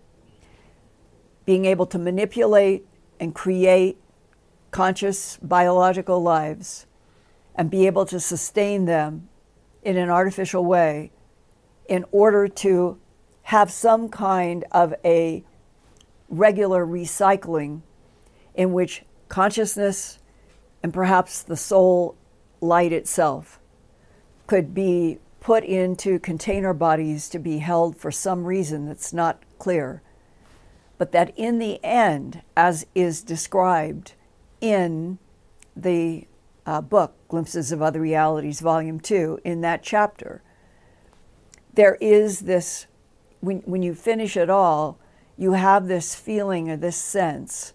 [1.46, 2.86] Being able to manipulate
[3.20, 3.98] and create
[4.72, 6.86] conscious biological lives
[7.56, 9.28] and be able to sustain them
[9.84, 11.12] in an artificial way
[11.88, 12.98] in order to
[13.44, 15.44] have some kind of a
[16.30, 17.82] regular recycling
[18.54, 20.20] in which consciousness
[20.84, 22.16] and perhaps the soul
[22.62, 23.60] light itself
[24.48, 30.02] could be put into container bodies to be held for some reason that's not clear.
[30.98, 34.14] But that in the end, as is described
[34.60, 35.18] in
[35.76, 36.28] the
[36.70, 40.44] uh, book, Glimpses of Other Realities, Volume 2, in that chapter,
[41.74, 42.86] there is this,
[43.40, 45.00] when, when you finish it all,
[45.36, 47.74] you have this feeling or this sense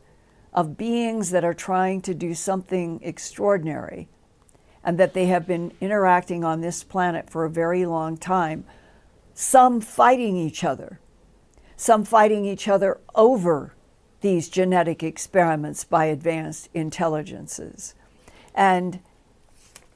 [0.52, 4.06] of beings that are trying to do something extraordinary
[4.84, 8.64] and that they have been interacting on this planet for a very long time,
[9.34, 11.00] some fighting each other,
[11.74, 13.74] some fighting each other over
[14.20, 17.96] these genetic experiments by advanced intelligences.
[18.54, 19.00] And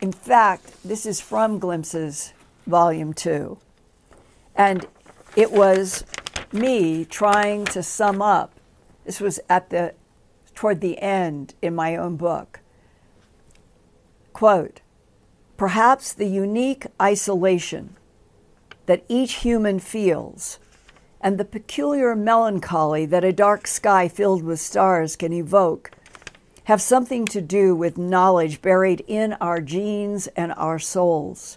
[0.01, 2.33] in fact, this is from Glimpses,
[2.67, 3.59] Volume 2.
[4.55, 4.87] And
[5.37, 6.05] it was
[6.53, 8.53] me trying to sum up.
[9.05, 9.95] This was at the
[10.55, 12.61] toward the end in my own book
[14.39, 14.83] Quote,
[15.57, 17.97] perhaps the unique isolation
[18.87, 20.61] that each human feels
[21.21, 25.91] and the peculiar melancholy that a dark sky filled with stars can evoke
[26.69, 31.57] have something to do with knowledge buried in our genes and our souls,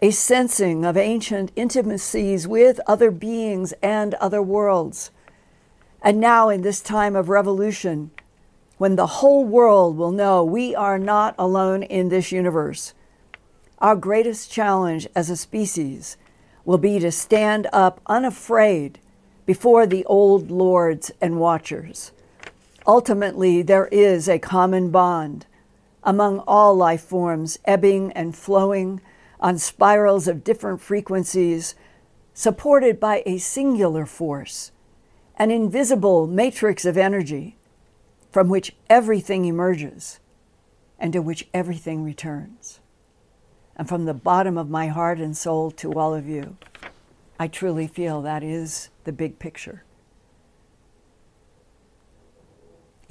[0.00, 5.10] a sensing of ancient intimacies with other beings and other worlds.
[6.00, 8.10] And now, in this time of revolution,
[8.78, 12.94] when the whole world will know we are not alone in this universe.
[13.80, 16.16] Our greatest challenge as a species
[16.64, 18.98] will be to stand up unafraid
[19.44, 22.12] before the old lords and watchers.
[22.86, 25.46] Ultimately, there is a common bond
[26.02, 29.00] among all life forms, ebbing and flowing
[29.38, 31.74] on spirals of different frequencies,
[32.34, 34.72] supported by a singular force,
[35.36, 37.56] an invisible matrix of energy
[38.30, 40.18] from which everything emerges
[40.98, 42.80] and to which everything returns.
[43.76, 46.56] And from the bottom of my heart and soul to all of you,
[47.38, 49.84] I truly feel that is the big picture.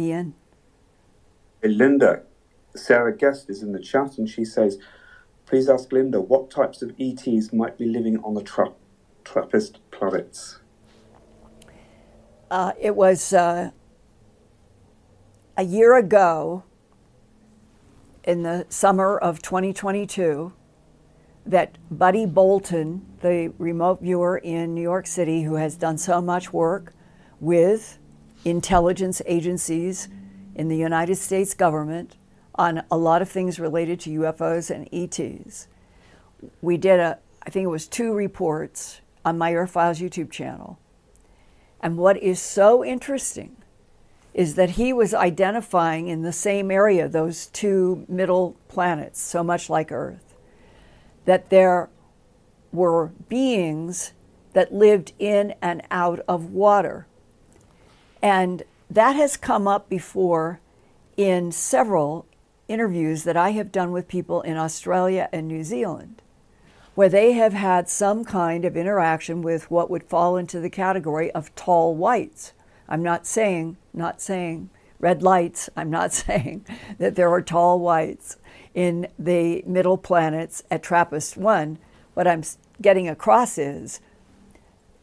[0.02, 0.34] Ian?
[1.64, 2.24] Linda,
[2.76, 4.78] Sarah Guest is in the chat and she says,
[5.46, 8.74] please ask Linda what types of ETs might be living on the tra-
[9.24, 10.60] TRAPPIST planets.
[12.50, 13.72] Uh, it was uh,
[15.58, 16.64] a year ago,
[18.24, 20.54] in the summer of 2022,
[21.46, 26.54] that Buddy Bolton, the remote viewer in New York City who has done so much
[26.54, 26.94] work
[27.40, 27.98] with
[28.46, 30.10] intelligence agencies
[30.56, 32.18] in the United States government
[32.56, 35.68] on a lot of things related to UFOs and ETs.
[36.62, 40.80] We did a, I think it was two reports on my Earthfiles YouTube channel.
[41.82, 43.56] And what is so interesting
[44.34, 49.70] is that he was identifying in the same area those two middle planets, so much
[49.70, 50.36] like Earth,
[51.26, 51.90] that there
[52.72, 54.14] were beings
[54.54, 57.08] that lived in and out of water.
[58.22, 60.60] And that has come up before
[61.18, 62.26] in several
[62.68, 66.22] interviews that I have done with people in Australia and New Zealand,
[66.96, 71.32] where they have had some kind of interaction with what would fall into the category
[71.32, 72.54] of tall whites.
[72.88, 74.70] I'm not saying, not saying
[75.00, 76.66] red lights, I'm not saying
[76.98, 78.38] that there are tall whites
[78.74, 81.78] in the middle planets at TRAPPIST 1.
[82.14, 82.44] What I'm
[82.82, 84.00] getting across is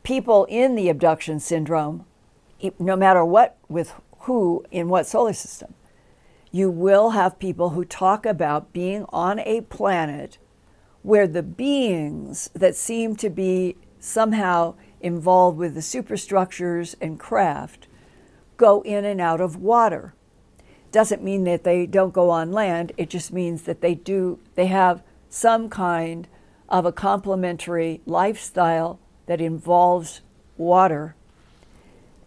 [0.02, 2.06] people in the abduction syndrome,
[2.78, 5.74] no matter what, with who, in what solar system,
[6.50, 10.38] you will have people who talk about being on a planet
[11.02, 17.86] where the beings that seem to be somehow involved with the superstructures and craft
[18.56, 20.14] go in and out of water.
[20.90, 24.66] Doesn't mean that they don't go on land, it just means that they do they
[24.66, 26.26] have some kind
[26.68, 30.22] of a complementary lifestyle that involves
[30.56, 31.14] water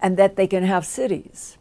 [0.01, 1.57] and that they can have cities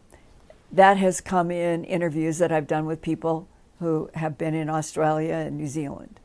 [0.73, 3.49] that has come in interviews that I've done with people
[3.81, 6.21] who have been in Australia and New Zealand.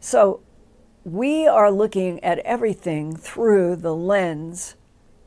[0.00, 0.40] So
[1.04, 4.76] we are looking at everything through the lens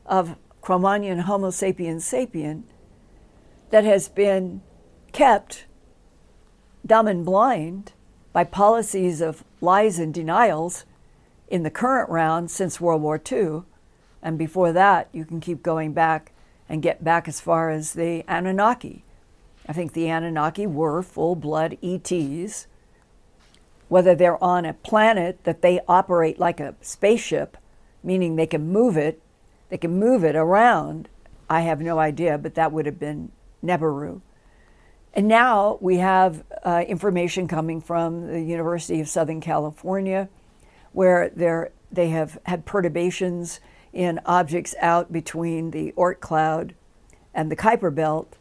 [0.06, 2.64] of Cro-Magnon Homo sapiens sapien
[3.70, 4.62] that has been
[5.12, 5.66] kept
[6.84, 7.92] dumb and blind
[8.32, 10.84] by policies of lies and denials
[11.48, 13.62] in the current round since World War II.
[14.22, 16.32] And before that, you can keep going back
[16.68, 19.04] and get back as far as the Anunnaki.
[19.68, 22.66] I think the Anunnaki were full blood ETs.
[23.88, 27.56] Whether they're on a planet that they operate like a spaceship,
[28.02, 29.20] meaning they can move it,
[29.68, 31.08] they can move it around,
[31.48, 33.32] I have no idea, but that would have been
[33.64, 34.20] Nibiru.
[35.12, 40.28] And now we have uh, information coming from the University of Southern California,
[40.92, 41.30] where
[41.90, 43.58] they have had perturbations
[43.92, 46.74] in objects out between the Oort cloud
[47.34, 48.36] and the Kuiper belt.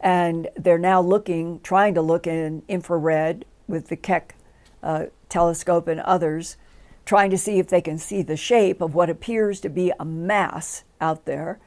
[0.00, 4.34] And they're now looking, trying to look in infrared with the Keck
[4.82, 6.56] uh, telescope and others,
[7.04, 10.04] trying to see if they can see the shape of what appears to be a
[10.04, 11.58] mass out there.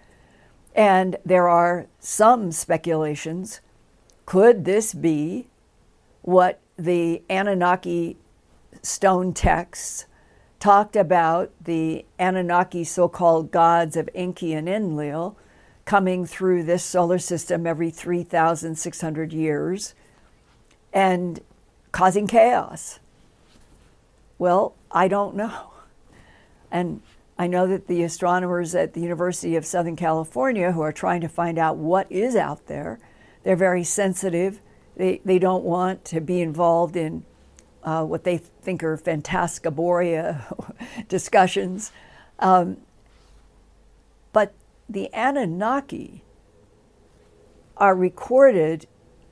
[0.75, 3.61] And there are some speculations
[4.25, 5.47] could this be
[6.21, 8.17] what the Anunnaki
[8.81, 10.05] stone texts
[10.63, 15.35] talked about the Anunnaki so called gods of Enki and Enlil
[15.83, 19.93] coming through this solar system every 3,600 years
[20.93, 21.41] and
[21.91, 23.01] causing chaos.
[24.37, 25.71] Well, I don't know.
[26.71, 27.01] And
[27.37, 31.27] I know that the astronomers at the University of Southern California who are trying to
[31.27, 32.99] find out what is out there,
[33.43, 34.61] they're very sensitive.
[34.95, 37.25] They, they don't want to be involved in
[37.83, 40.45] uh, what they think are phantasmagoria
[41.07, 41.91] discussions.
[42.39, 42.77] Um,
[44.31, 44.53] but
[44.89, 46.23] the Anunnaki
[47.77, 48.87] are recorded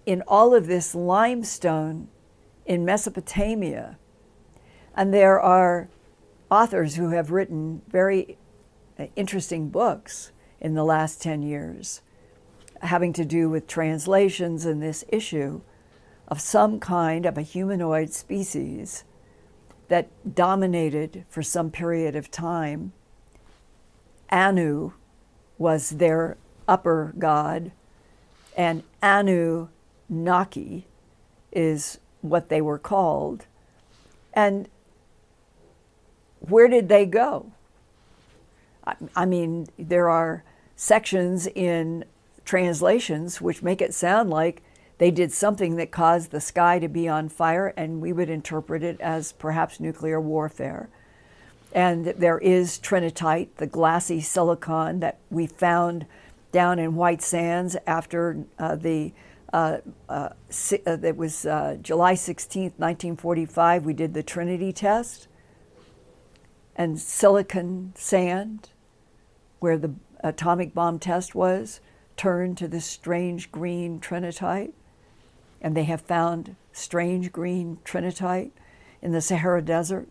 [0.05, 2.09] in all of this limestone
[2.65, 3.97] in Mesopotamia.
[4.95, 5.89] And there are
[6.49, 8.37] authors who have written very
[8.99, 12.01] uh, interesting books in the last 10 years
[12.81, 15.61] having to do with translations in this issue
[16.31, 19.03] of some kind of a humanoid species
[19.89, 22.93] that dominated for some period of time.
[24.31, 24.93] Anu
[25.57, 26.37] was their
[26.69, 27.73] upper god,
[28.55, 29.67] and Anu
[30.07, 30.87] Naki
[31.51, 33.45] is what they were called.
[34.33, 34.69] And
[36.39, 37.51] where did they go?
[39.15, 40.45] I mean, there are
[40.77, 42.05] sections in
[42.45, 44.63] translations which make it sound like
[45.01, 48.83] they did something that caused the sky to be on fire, and we would interpret
[48.83, 50.89] it as perhaps nuclear warfare.
[51.71, 56.05] And there is trinitite, the glassy silicon that we found
[56.51, 59.11] down in White Sands after uh, the
[59.51, 59.77] uh,
[60.07, 63.83] uh, uh it was uh, July 16, 1945.
[63.83, 65.27] We did the Trinity test,
[66.75, 68.69] and silicon sand,
[69.57, 71.79] where the atomic bomb test was,
[72.17, 74.73] turned to this strange green trinitite
[75.61, 78.51] and they have found strange green trinitite
[79.01, 80.07] in the Sahara Desert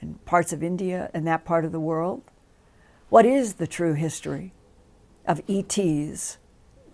[0.00, 2.22] and parts of India and that part of the world.
[3.08, 4.52] What is the true history
[5.26, 6.38] of ETs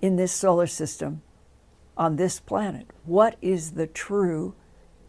[0.00, 1.22] in this solar system
[1.96, 2.88] on this planet?
[3.04, 4.54] What is the true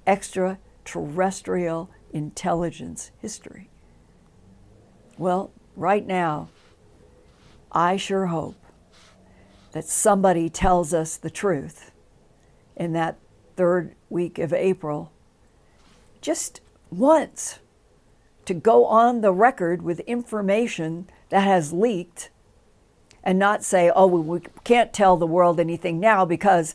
[0.05, 3.69] extraterrestrial intelligence history?
[5.17, 6.49] Well, right now,
[7.71, 8.55] I sure hope
[9.71, 11.90] that somebody tells us the truth
[12.81, 13.15] in that
[13.55, 15.11] third week of April
[16.19, 17.59] just once
[18.45, 22.31] to go on the record with information that has leaked
[23.23, 26.73] and not say, oh, we can't tell the world anything now because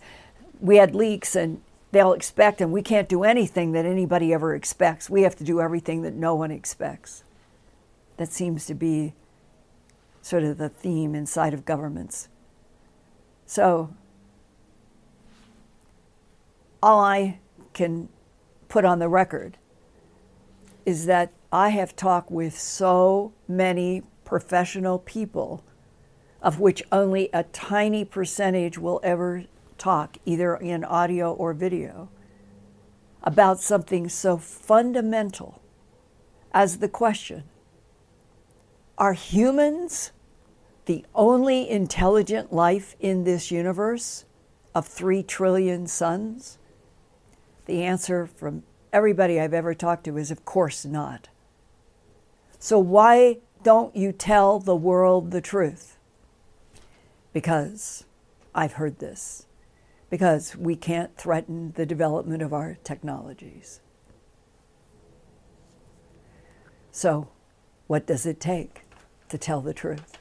[0.60, 5.10] we had leaks and they'll expect, and we can't do anything that anybody ever expects.
[5.10, 7.24] We have to do everything that no one expects.
[8.16, 9.12] That seems to be
[10.22, 12.28] sort of the theme inside of governments.
[13.44, 13.90] So,
[16.82, 17.38] all I
[17.72, 18.08] can
[18.68, 19.58] put on the record
[20.84, 25.64] is that I have talked with so many professional people,
[26.40, 29.44] of which only a tiny percentage will ever
[29.78, 32.08] talk, either in audio or video,
[33.22, 35.60] about something so fundamental
[36.52, 37.44] as the question
[38.96, 40.12] Are humans
[40.86, 44.24] the only intelligent life in this universe
[44.74, 46.58] of three trillion suns?
[47.66, 48.62] The answer from
[48.92, 51.28] everybody I've ever talked to is, of course not.
[52.58, 55.98] So, why don't you tell the world the truth?
[57.32, 58.04] Because
[58.54, 59.46] I've heard this.
[60.08, 63.80] Because we can't threaten the development of our technologies.
[66.92, 67.28] So,
[67.88, 68.82] what does it take
[69.28, 70.16] to tell the truth?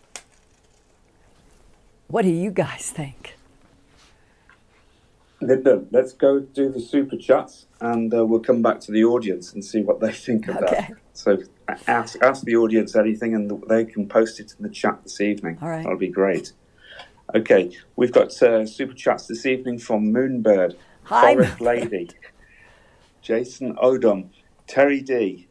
[2.07, 3.34] What do you guys think?
[5.45, 9.53] Linda, let's go do the super chats and uh, we'll come back to the audience
[9.53, 10.87] and see what they think of Okay.
[10.89, 10.91] that.
[11.13, 11.37] So
[11.87, 15.59] ask, ask the audience anything and they can post it in the chat this evening.
[15.61, 15.83] All right.
[15.83, 16.53] That'll be great.
[17.33, 21.61] Okay, we've got uh, super chats this evening from Moonbird, Hi, Forest Moonbird.
[21.61, 22.09] Lady,
[23.21, 24.29] Jason Odom,
[24.67, 25.47] Terry D,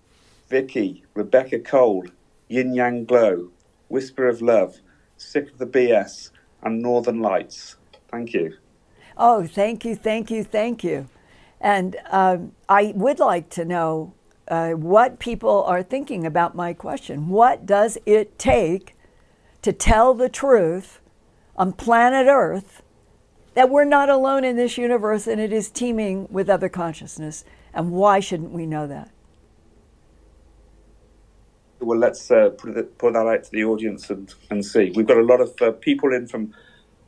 [0.49, 2.05] Vicky, Rebecca Cole,
[2.49, 3.51] Yin Yang Glow,
[3.89, 4.77] Whisper of Love,
[5.17, 6.31] Sick of the BS,
[6.63, 7.77] and Northern Lights.
[8.11, 8.55] Thank you.
[9.17, 11.09] Oh, thank you, thank you, thank you.
[11.61, 14.13] And um, I would like to know
[14.49, 17.29] uh, what people are thinking about my question.
[17.29, 18.95] What does it take
[19.63, 21.01] to tell the truth
[21.57, 22.83] on planet Earth
[23.55, 27.45] that we're not alone in this universe and it is teeming with other consciousness?
[27.73, 29.11] And why shouldn't we know that?
[31.81, 34.93] Well, let's uh, put, it, put that out to the audience and, and see.
[34.95, 36.55] We've got a lot of uh, people in from,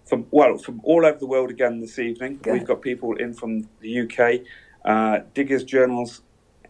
[0.07, 2.39] from well, from all over the world again this evening.
[2.43, 2.53] Good.
[2.53, 4.47] We've got people in from the UK,
[4.85, 6.23] uh, Diggers Journals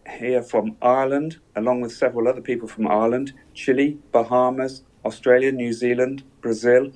[0.09, 6.23] here from Ireland, along with several other people from Ireland, Chile, Bahamas, Australia, New Zealand,
[6.41, 6.91] Brazil.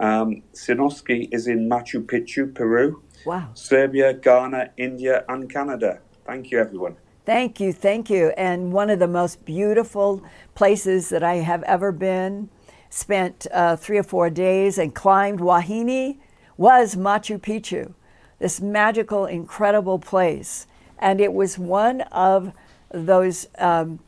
[0.00, 3.50] Um, Sinoski is in Machu Picchu, Peru, Wow.
[3.54, 6.00] Serbia, Ghana, India, and Canada.
[6.24, 6.96] Thank you, everyone.
[7.26, 8.28] Thank you, thank you.
[8.38, 10.22] And one of the most beautiful
[10.54, 12.48] places that I have ever been,
[12.90, 16.16] spent uh, three or four days and climbed Huayna,
[16.56, 17.94] was Machu Picchu,
[18.38, 20.66] this magical, incredible place.
[20.98, 22.52] And it was one of
[22.90, 24.00] those um,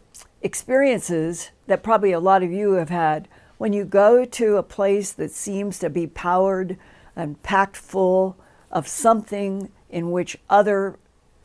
[0.43, 3.29] experiences that probably a lot of you have had
[3.59, 6.79] when you go to a place that seems to be powered
[7.15, 8.37] and packed full
[8.71, 10.99] of something in which other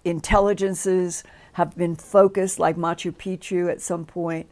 [0.06, 1.24] intelligences
[1.54, 4.48] have been focused, like Machu Picchu at some point.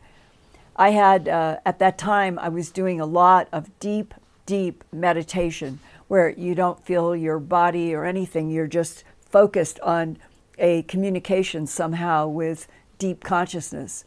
[0.76, 4.13] I had, uh, at that time, I was doing a lot of deep,
[4.45, 8.49] deep meditation where you don't feel your body or anything.
[8.49, 10.17] You're just focused on
[10.57, 12.67] a communication somehow with
[12.97, 14.05] deep consciousness.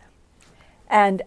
[0.89, 1.23] And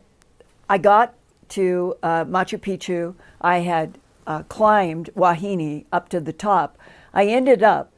[0.70, 1.16] I got
[1.50, 3.16] to uh, Machu Picchu.
[3.42, 6.78] I had uh, climbed Huayna up to the top.
[7.14, 7.92] I ended up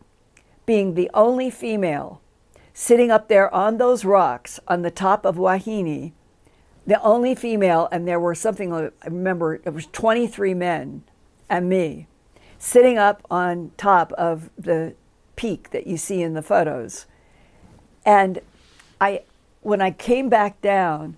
[0.65, 2.21] being the only female
[2.73, 6.13] sitting up there on those rocks on the top of Huayna,
[6.91, 11.03] the only female, and there were something, I remember it was 23 men
[11.49, 12.07] and me
[12.59, 14.93] sitting up on top of the
[15.37, 17.05] peak that you see in the photos.
[18.05, 18.39] And
[18.99, 19.21] I,
[19.61, 21.15] when I came back down,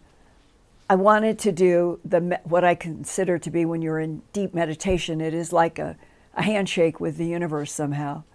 [0.87, 5.21] I wanted to do the what I consider to be when you're in deep meditation.
[5.21, 5.97] It is like a,
[6.35, 8.25] a handshake with the universe somehow.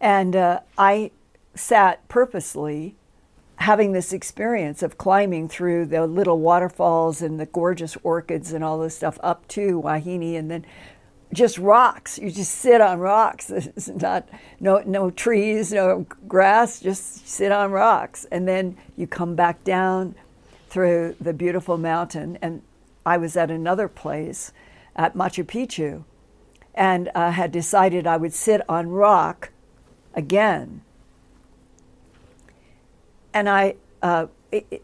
[0.00, 1.12] And uh, I
[1.54, 2.96] sat purposely
[3.60, 8.78] having this experience of climbing through the little waterfalls and the gorgeous orchids and all
[8.78, 10.64] this stuff up to Huayna and then
[11.32, 12.18] just rocks.
[12.18, 13.50] You just sit on rocks.
[13.50, 14.28] It's not
[14.60, 18.26] no no trees, no grass, just sit on rocks.
[18.32, 20.14] And then you come back down
[20.70, 22.62] through the beautiful mountain and
[23.04, 24.52] I was at another place
[24.96, 26.04] at Machu Picchu
[26.74, 29.50] and uh, had decided I would sit on rock
[30.14, 30.80] again.
[33.32, 34.26] And I, uh,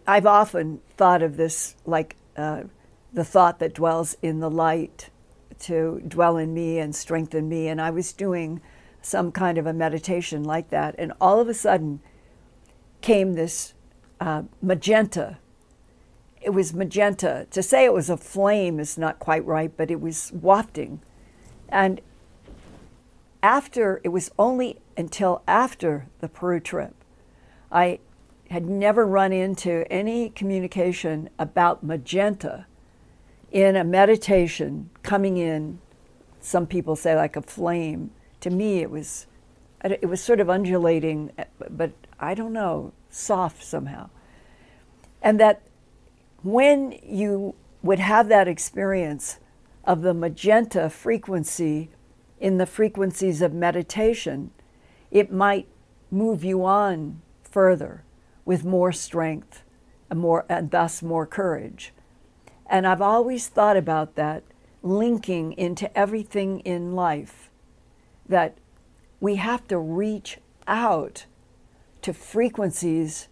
[0.07, 2.65] I've often thought of this like uh,
[3.13, 5.11] the thought that dwells in the light
[5.59, 7.69] to dwell in me and strengthen me.
[7.69, 8.61] And I was doing
[9.03, 10.95] some kind of a meditation like that.
[10.99, 12.01] And all of a sudden
[13.01, 13.75] came this
[14.21, 15.39] uh, magenta.
[16.41, 17.47] It was magenta.
[17.51, 21.01] To say it was a flame is not quite right, but it was wafting.
[21.69, 22.01] And
[23.43, 26.95] after, it was only until after the Peru trip,
[27.71, 28.01] I
[28.51, 32.67] had never run into any communication about magenta
[33.51, 35.81] in a meditation coming in.
[36.41, 38.11] Some people say like a flame.
[38.41, 39.27] To me, it was
[39.85, 41.33] it was sort of undulating,
[41.71, 44.11] but I don't know, soft somehow.
[45.23, 45.63] And that
[46.43, 49.39] when you would have that experience
[49.85, 51.91] of the magenta frequency
[52.41, 54.51] in the frequencies of meditation,
[55.11, 55.69] it might
[56.11, 58.03] move you on further
[58.47, 59.63] with more strength
[60.09, 61.93] and, more, and thus more courage.
[62.67, 64.43] And I've always thought about that
[64.83, 67.51] linking into everything in life,
[68.27, 68.57] that
[69.21, 71.27] we have to reach out
[72.03, 73.29] to frequencies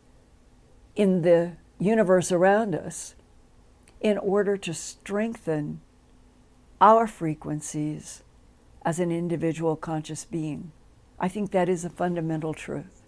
[0.96, 3.14] in the universe around us
[4.00, 5.80] in order to strengthen
[6.80, 8.22] our frequencies
[8.84, 10.72] as an individual conscious being.
[11.18, 13.02] I think that is a fundamental truth.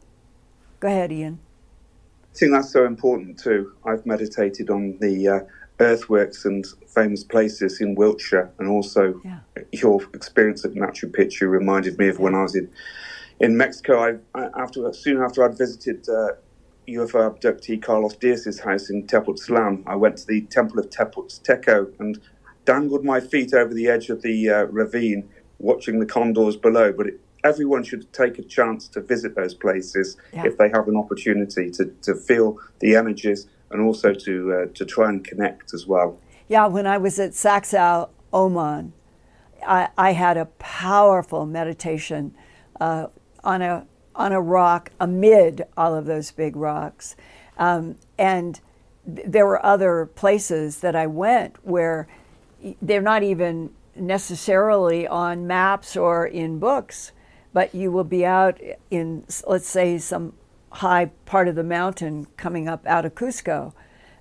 [0.81, 1.41] Go ahead, Ian.
[2.37, 3.73] I think that's so important too.
[3.87, 5.41] I've meditated on the uh,
[5.81, 9.39] earthworks and famous places in Wiltshire, and also yeah.
[9.73, 12.71] your experience at Machu Picchu reminded me of when I was in
[13.41, 14.19] in Mexico.
[14.35, 16.33] I, after soon after I'd visited uh,
[16.87, 22.21] UFO abductee Carlos Diaz's house in Tepoztlan, I went to the Temple of Tepozteco and
[22.67, 25.27] dangled my feet over the edge of the uh, ravine,
[25.59, 26.93] watching the condors below.
[26.93, 30.45] But it, everyone should take a chance to visit those places yeah.
[30.45, 34.85] if they have an opportunity to, to feel the energies and also to uh, to
[34.85, 36.19] try and connect as well.
[36.49, 38.93] Yeah, when I was at Saxal, Oman,
[39.67, 42.35] I, I had a powerful meditation
[42.81, 43.09] uh,
[43.43, 47.17] on a on a rock amid all of those big rocks,
[47.59, 48.61] um, and
[49.05, 52.07] th- there were other places that I went where
[52.81, 57.13] they're not even necessarily on maps or in books,
[57.57, 60.35] but you will be out in let's say some
[60.73, 63.73] high part of the mountain coming up out of Cusco,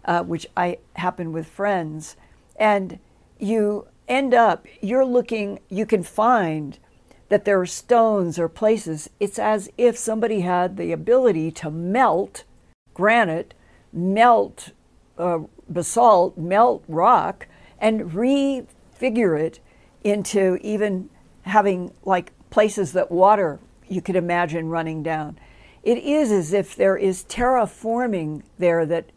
[0.06, 2.16] uh, which I happen with friends,
[2.56, 2.98] and
[3.38, 6.80] you end up, you're looking, you can find
[7.28, 9.10] that there are stones or places.
[9.20, 12.46] It's as if somebody had the ability to melt
[12.94, 13.54] granite,
[13.92, 14.72] melt
[15.18, 17.48] uh, basalt, melt rock,
[17.80, 19.60] and refigure it
[20.06, 21.10] into even
[21.42, 25.38] having like places that water you could imagine running down
[25.84, 29.12] it is as if there is terraforming there that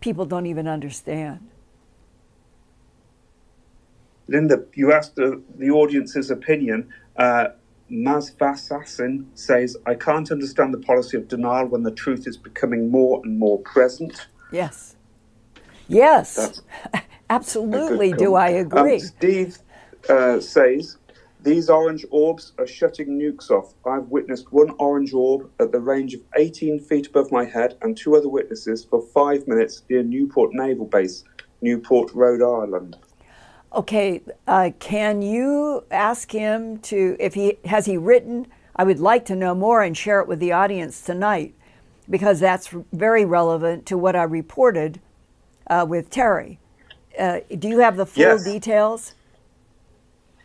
[0.00, 1.50] people don't even understand.
[4.28, 6.88] Linda, you asked the, the audience's opinion.
[7.16, 7.48] Uh,
[7.90, 13.20] Mazvasasin says, I can't understand the policy of denial when the truth is becoming more
[13.24, 14.28] and more present.
[14.52, 14.94] Yes.
[15.88, 16.62] Yes.
[17.28, 18.94] Absolutely, do I agree.
[18.94, 19.58] Um, Steve
[20.08, 20.96] uh, says,
[21.44, 23.74] these orange orbs are shutting nukes off.
[23.86, 27.94] I've witnessed one orange orb at the range of 18 feet above my head and
[27.94, 31.22] two other witnesses for five minutes near Newport Naval Base,
[31.60, 32.96] Newport, Rhode Island.
[33.74, 38.46] Okay, uh, can you ask him to, if he has he written?
[38.76, 41.54] I would like to know more and share it with the audience tonight
[42.08, 45.00] because that's very relevant to what I reported
[45.68, 46.58] uh, with Terry.
[47.18, 48.44] Uh, do you have the full yes.
[48.44, 49.14] details?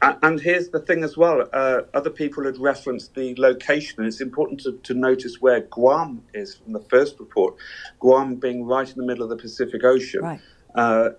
[0.01, 4.21] And here's the thing as well uh, other people had referenced the location, and it's
[4.21, 7.55] important to, to, notice where Guam is from the first report.
[7.99, 10.21] Guam being right in the middle of the Pacific Ocean.
[10.21, 10.39] Right.
[10.73, 11.09] Uh,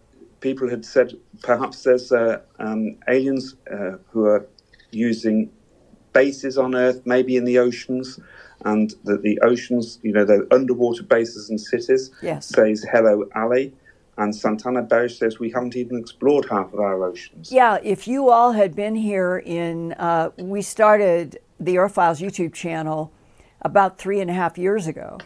[0.41, 1.13] people had said
[1.43, 4.47] perhaps there's uh, um, aliens uh, who are
[4.91, 5.51] using
[6.13, 8.19] bases on Earth, maybe in the oceans,
[8.65, 12.49] and that the oceans, you know, the underwater bases and cities, yes.
[12.49, 13.75] says hello, Ali.
[14.21, 17.51] And Santana Berish says we haven't even explored half of our oceans.
[17.51, 23.11] Yeah, if you all had been here in, uh, we started the Earthfiles YouTube channel
[23.63, 25.17] about three and a half years ago.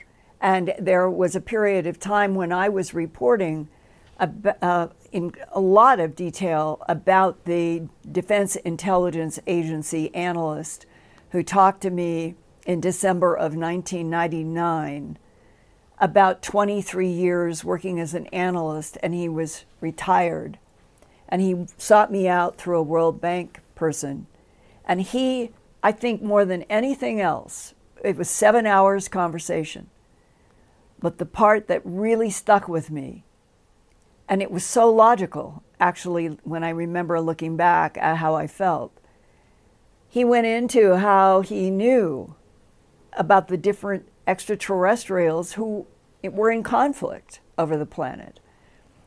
[0.41, 3.69] And there was a period of time when I was reporting
[4.21, 10.87] uh, in a lot of detail about the Defense Intelligence Agency analyst
[11.31, 15.19] who talked to me in December of 1999
[16.05, 20.59] about 23 years working as an analyst, and he was retired.
[21.31, 24.27] And he sought me out through a World Bank person.
[24.85, 25.53] And he,
[25.83, 27.73] I think, more than anything else,
[28.05, 29.89] it was seven hours conversation.
[31.01, 33.25] But the part that really stuck with me,
[34.29, 38.93] and it was so logical, actually, when I remember looking back at how I felt,
[40.07, 42.35] he went into how he knew
[43.15, 45.87] about the different extraterrestrials who
[46.33, 48.41] were in conflict over the planet.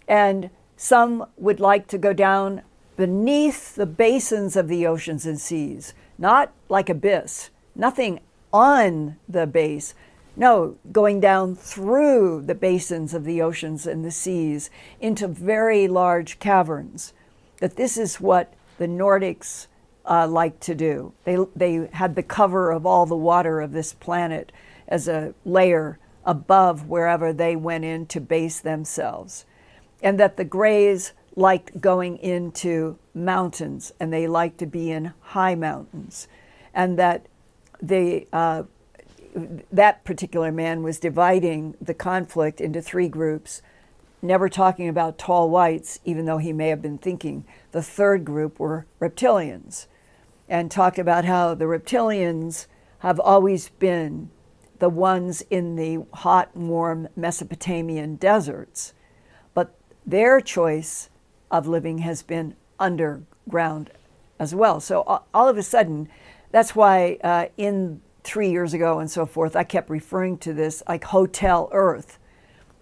[0.08, 2.62] And some would like to go down
[2.96, 8.20] beneath the basins of the oceans and seas, not like abyss, nothing
[8.52, 9.94] on the base.
[10.36, 16.40] No, going down through the basins of the oceans and the seas into very large
[16.40, 17.14] caverns.
[17.60, 19.68] That this is what the Nordics
[20.06, 21.14] uh, like to do.
[21.24, 24.52] They, they had the cover of all the water of this planet
[24.88, 29.46] as a layer above wherever they went in to base themselves.
[30.04, 35.56] And that the Greys liked going into mountains and they liked to be in high
[35.56, 36.28] mountains.
[36.74, 37.28] And that
[37.82, 38.64] they, uh,
[39.72, 43.62] that particular man was dividing the conflict into three groups,
[44.22, 47.46] never talking about tall whites, even though he may have been thinking.
[47.72, 49.86] The third group were reptilians,
[50.50, 52.66] and talked about how the reptilians
[53.00, 54.32] have always been
[54.80, 58.94] the ones in the hot, warm Mesopotamian deserts.
[59.54, 59.76] But
[60.06, 61.10] their choice
[61.50, 63.92] of living has been underground
[64.40, 64.80] as well.
[64.80, 65.02] So
[65.34, 66.10] all of a sudden,
[66.52, 70.84] that's why uh, in three years ago and so forth, I kept referring to this
[70.88, 72.20] like Hotel Earth,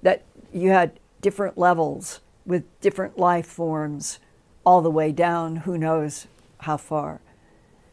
[0.02, 4.20] that you had different levels with different life forms
[4.66, 6.28] all the way down, who knows
[6.62, 7.22] how far.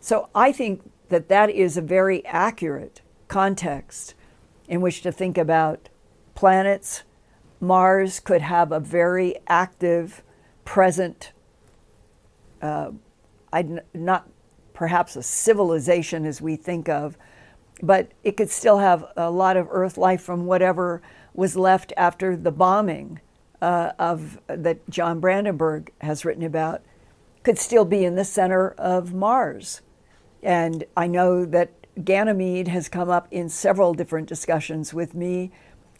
[0.01, 3.02] So I think that that is a very accurate
[3.33, 4.15] context
[4.69, 5.89] in which to think about
[6.35, 7.03] planets.
[7.61, 10.23] Mars could have a very active,
[10.67, 11.33] present,
[12.61, 12.91] uh,
[13.95, 14.29] not
[14.75, 17.17] perhaps a civilization as we think of,
[17.83, 21.01] but it could still have a lot of Earth life from whatever
[21.33, 23.19] was left after the bombing
[23.63, 26.83] uh, of that John Brandenburg has written about.
[27.45, 29.81] Could still be in the center of Mars,
[30.43, 35.51] and I know that Ganymede has come up in several different discussions with me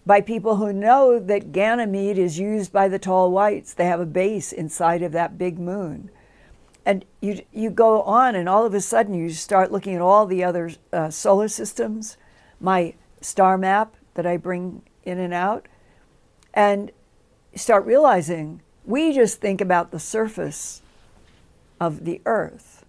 [0.07, 3.75] by people who know that Ganymede is used by the tall whites.
[3.75, 6.11] They have a base inside of that big moon.
[6.85, 10.27] And you, you go on, and all of a sudden, you start looking at all
[10.27, 12.17] the other uh, solar systems,
[12.59, 15.69] my star map that I bring in and out,
[16.53, 16.91] and
[17.55, 20.83] start realizing we just think about the surface
[21.81, 22.85] of the Earth,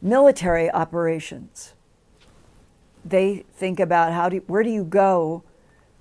[0.00, 1.74] military operations
[3.04, 5.42] they think about how do where do you go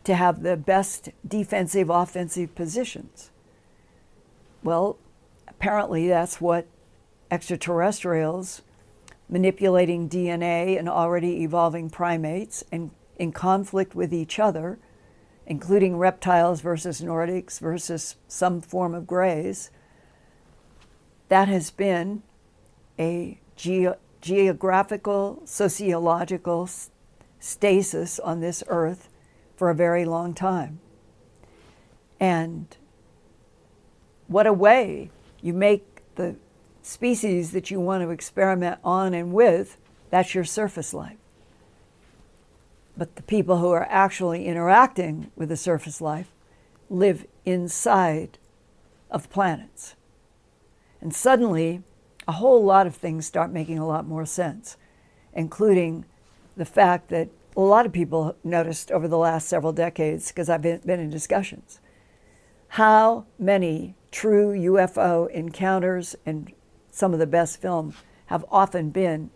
[0.04, 3.32] to have the best defensive offensive positions?
[4.64, 4.98] Well
[5.48, 6.68] apparently that's what
[7.30, 8.62] extraterrestrials
[9.30, 14.80] manipulating DNA and already evolving primates and in conflict with each other
[15.46, 19.72] including reptiles versus nordics versus some form of grays
[21.32, 22.24] that has been
[23.00, 23.88] a ge-
[24.22, 26.70] geographical sociological
[27.40, 29.10] stasis on this earth
[29.56, 30.80] for a very long time.
[32.20, 32.78] And
[34.28, 35.10] what a way
[35.42, 36.36] you make the
[36.84, 39.78] species that you want to experiment on and with,
[40.10, 41.18] that's your surface life.
[42.96, 46.32] But the people who are actually interacting with the surface life
[46.90, 48.38] live inside
[49.10, 49.96] of planets.
[51.00, 51.82] And suddenly,
[52.28, 54.78] a whole lot of things start making a lot more sense,
[55.34, 56.06] including
[56.56, 60.62] the fact that a lot of people noticed over the last several decades, because I've
[60.62, 61.80] been, in discussions,
[62.70, 66.52] how many true UFO encounters and
[66.92, 67.94] some of the best film
[68.28, 69.30] have often been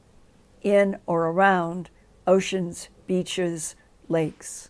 [0.62, 1.90] in or around
[2.26, 3.76] oceans, beaches,
[4.08, 4.70] lakes.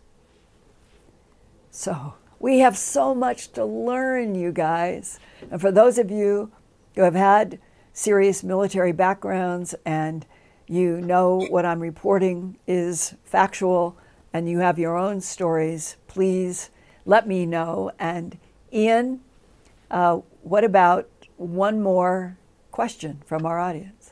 [1.71, 5.19] So we have so much to learn, you guys.
[5.51, 6.51] And for those of you
[6.95, 7.59] who have had
[7.95, 10.25] serious military backgrounds and
[10.67, 13.97] you know what I'm reporting is factual
[14.33, 16.69] and you have your own stories, please
[17.05, 17.91] let me know.
[17.97, 18.37] And
[18.73, 19.21] Ian,
[19.89, 22.37] uh, what about one more
[22.71, 24.11] question from our audience?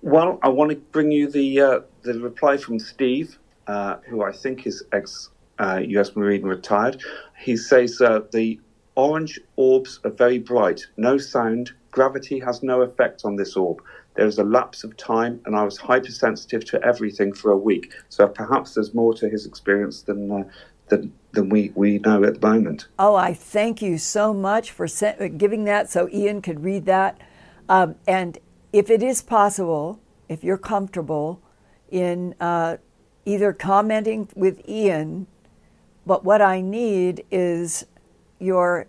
[0.00, 4.32] Well, I want to bring you the uh, the reply from Steve, uh, who I
[4.32, 5.28] think is ex
[5.60, 6.08] U.S.
[6.08, 7.02] Uh, Marine retired.
[7.38, 8.58] He says uh, the
[8.94, 13.82] orange orbs are very bright, no sound, gravity has no effect on this orb
[14.14, 17.92] There is a lapse of time, and I was hypersensitive to everything for a week.
[18.08, 20.44] So perhaps there's more to his experience than uh,
[20.90, 22.88] than, than we, we know at the moment.
[22.98, 24.86] Oh, I thank you so much for
[25.28, 27.18] giving that so Ian could read that.
[27.68, 28.38] Um, and
[28.72, 31.40] if it is possible, if you're comfortable
[31.90, 32.76] in uh,
[33.24, 35.26] either commenting with Ian,
[36.04, 37.86] but what I need is
[38.38, 38.86] your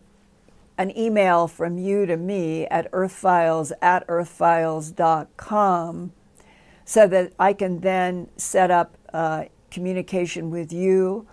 [0.77, 6.11] an email from you to me at earthfiles at earthfiles.com
[6.85, 11.27] so that I can then set up uh, communication with you.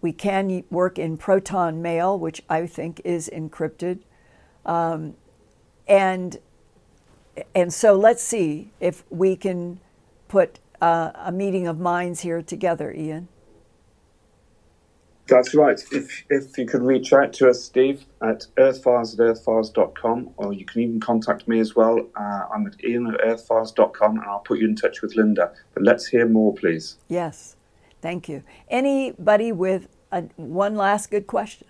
[0.00, 4.00] We can work in Proton Mail, which I think is encrypted.
[4.64, 5.14] Um,
[5.86, 6.38] and,
[7.54, 9.80] and so let's see if we can
[10.28, 13.28] put uh, a meeting of minds here together, Ian.
[15.32, 15.82] That's right.
[15.92, 20.66] If, if you could reach out to us, Steve, at earthfiles at earthfiles.com, or you
[20.66, 22.06] can even contact me as well.
[22.14, 25.52] Uh, I'm at ian at earthfiles.com, and I'll put you in touch with Linda.
[25.72, 26.98] But let's hear more, please.
[27.08, 27.56] Yes,
[28.02, 28.42] thank you.
[28.68, 31.66] Anybody with a, one last good question?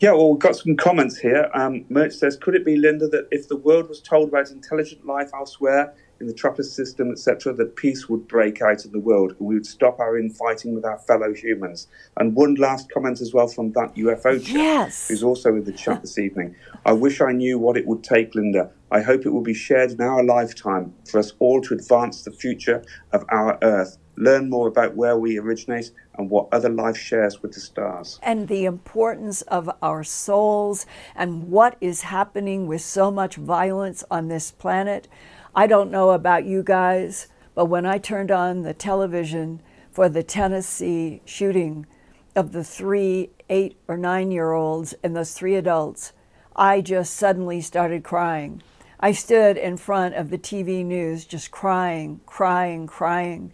[0.00, 1.50] Yeah, well, we've got some comments here.
[1.54, 5.06] Um, Merch says, could it be, Linda, that if the world was told about intelligent
[5.06, 9.34] life elsewhere, in the Trappist system, etc., that peace would break out in the world
[9.38, 11.88] and we would stop our infighting with our fellow humans.
[12.16, 15.08] And one last comment as well from that UFO chat, yes.
[15.08, 16.54] who's also in the chat this evening.
[16.86, 18.70] I wish I knew what it would take, Linda.
[18.90, 22.30] I hope it will be shared in our lifetime for us all to advance the
[22.30, 27.42] future of our Earth, learn more about where we originate and what other life shares
[27.42, 28.20] with the stars.
[28.22, 34.28] And the importance of our souls and what is happening with so much violence on
[34.28, 35.08] this planet.
[35.54, 40.22] I don't know about you guys, but when I turned on the television for the
[40.22, 41.86] Tennessee shooting
[42.34, 46.14] of the three eight or nine year olds and those three adults,
[46.56, 48.62] I just suddenly started crying.
[48.98, 53.52] I stood in front of the TV news just crying, crying, crying.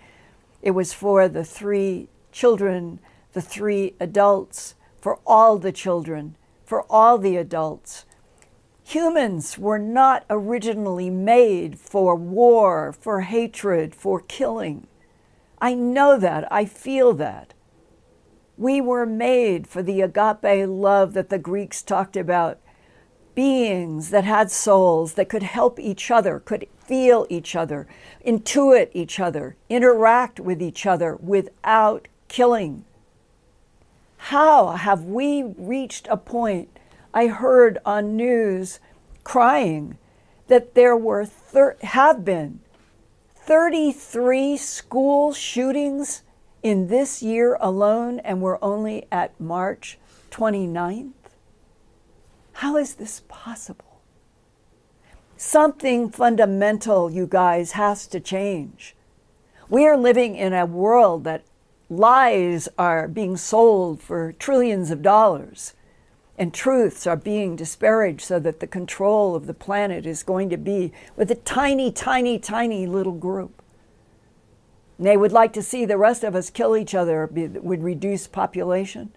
[0.63, 3.01] It was for the three children,
[3.33, 8.05] the three adults, for all the children, for all the adults.
[8.89, 14.87] Humans were not originally made for war, for hatred, for killing.
[15.59, 16.51] I know that.
[16.51, 17.53] I feel that.
[18.57, 22.61] We were made for the agape love that the Greeks talked about
[23.35, 27.87] beings that had souls, that could help each other, could feel each other,
[28.25, 32.87] intuit each other, interact with each other without killing.
[34.17, 36.78] How have we reached a point
[37.19, 38.79] I heard on news
[39.25, 39.99] crying
[40.47, 42.61] that there were thir- have been
[43.35, 46.23] 33 school shootings
[46.63, 49.99] in this year alone, and we're only at March
[50.31, 51.11] 29th.
[52.53, 54.01] How is this possible?
[55.37, 58.95] Something fundamental, you guys, has to change.
[59.69, 61.43] We are living in a world that
[61.91, 65.75] lies are being sold for trillions of dollars
[66.39, 70.57] and truths are being disparaged so that the control of the planet is going to
[70.57, 73.61] be with a tiny, tiny, tiny little group.
[74.97, 78.29] And they would like to see the rest of us kill each other, would reduce
[78.29, 79.13] population.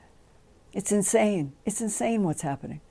[0.74, 1.54] It's insane.
[1.64, 2.82] It's insane what's happening.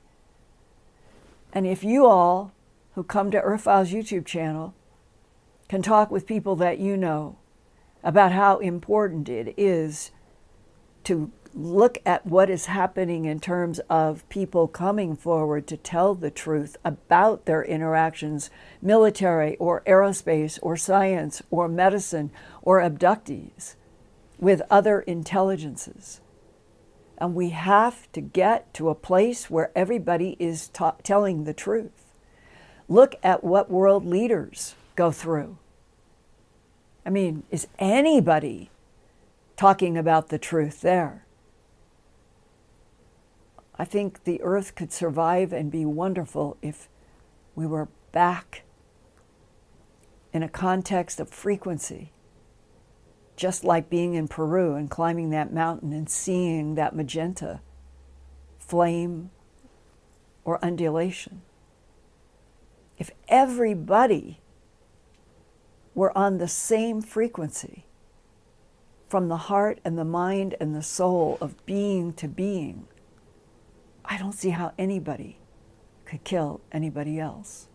[1.52, 2.52] And if you all
[2.94, 4.74] who come to Earthfiles YouTube channel
[5.68, 7.36] can talk with people that you know
[8.04, 10.12] about how important it is
[11.04, 16.30] to look at what is happening in terms of people coming forward to tell the
[16.30, 22.30] truth about their interactions, military or aerospace or science or medicine
[22.62, 23.74] or abductees
[24.38, 26.20] with other intelligences.
[27.18, 30.70] And we have to get to a place where everybody is
[31.02, 32.06] telling the truth.
[32.88, 35.58] Look at what world leaders go through.
[37.04, 38.70] I mean, is anybody
[39.56, 41.24] talking about the truth there?
[43.80, 46.90] I think the earth could survive and be wonderful if
[47.54, 48.64] we were back
[50.34, 52.12] in a context of frequency,
[53.36, 57.62] just like being in Peru and climbing that mountain and seeing that magenta
[58.58, 59.30] flame
[60.44, 61.40] or undulation.
[62.98, 64.42] If everybody
[65.94, 67.86] were on the same frequency,
[69.08, 72.86] from the heart and the mind and the soul of being to being,
[74.10, 75.38] I don't see how anybody
[76.04, 77.68] could kill anybody else.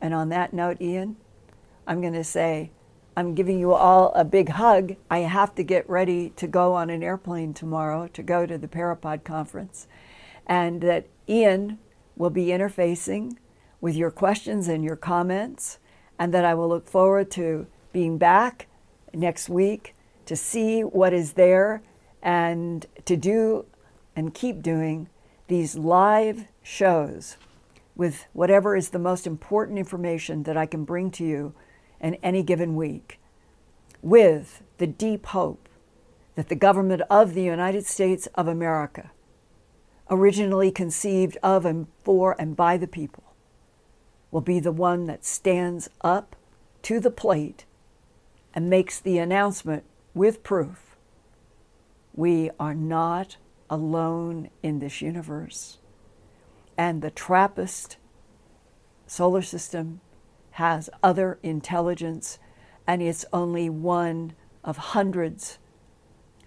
[0.00, 1.16] And on that note, Ian,
[1.86, 2.70] I'm going to say
[3.14, 4.96] I'm giving you all a big hug.
[5.10, 8.66] I have to get ready to go on an airplane tomorrow to go to the
[8.66, 9.86] Parapod conference,
[10.46, 11.78] and that Ian
[12.16, 13.36] will be interfacing
[13.82, 15.78] with your questions and your comments,
[16.18, 18.66] and that I will look forward to being back
[19.12, 19.94] next week
[20.24, 21.82] to see what is there
[22.22, 23.66] and to do
[24.16, 25.08] and keep doing
[25.48, 27.36] these live shows
[27.96, 31.54] with whatever is the most important information that I can bring to you
[32.00, 33.20] in any given week
[34.02, 35.68] with the deep hope
[36.34, 39.10] that the government of the United States of America,
[40.10, 43.22] originally conceived of and for and by the people,
[44.30, 46.36] will be the one that stands up
[46.82, 47.64] to the plate
[48.52, 50.96] and makes the announcement with proof.
[52.14, 53.36] We are not
[53.70, 55.78] alone in this universe.
[56.76, 57.96] And the TRAPPIST
[59.06, 60.00] solar system
[60.52, 62.38] has other intelligence,
[62.86, 65.58] and it's only one of hundreds.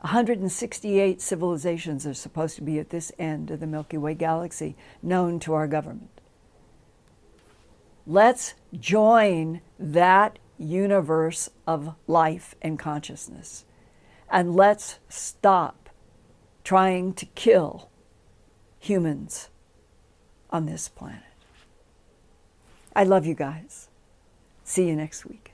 [0.01, 5.39] 168 civilizations are supposed to be at this end of the Milky Way galaxy known
[5.41, 6.21] to our government.
[8.05, 13.65] Let's join that universe of life and consciousness.
[14.29, 15.86] And let's stop
[16.67, 17.87] trying to kill
[18.77, 19.47] humans
[20.49, 21.23] on this planet.
[22.93, 23.87] I love you guys.
[24.65, 25.53] See you next week.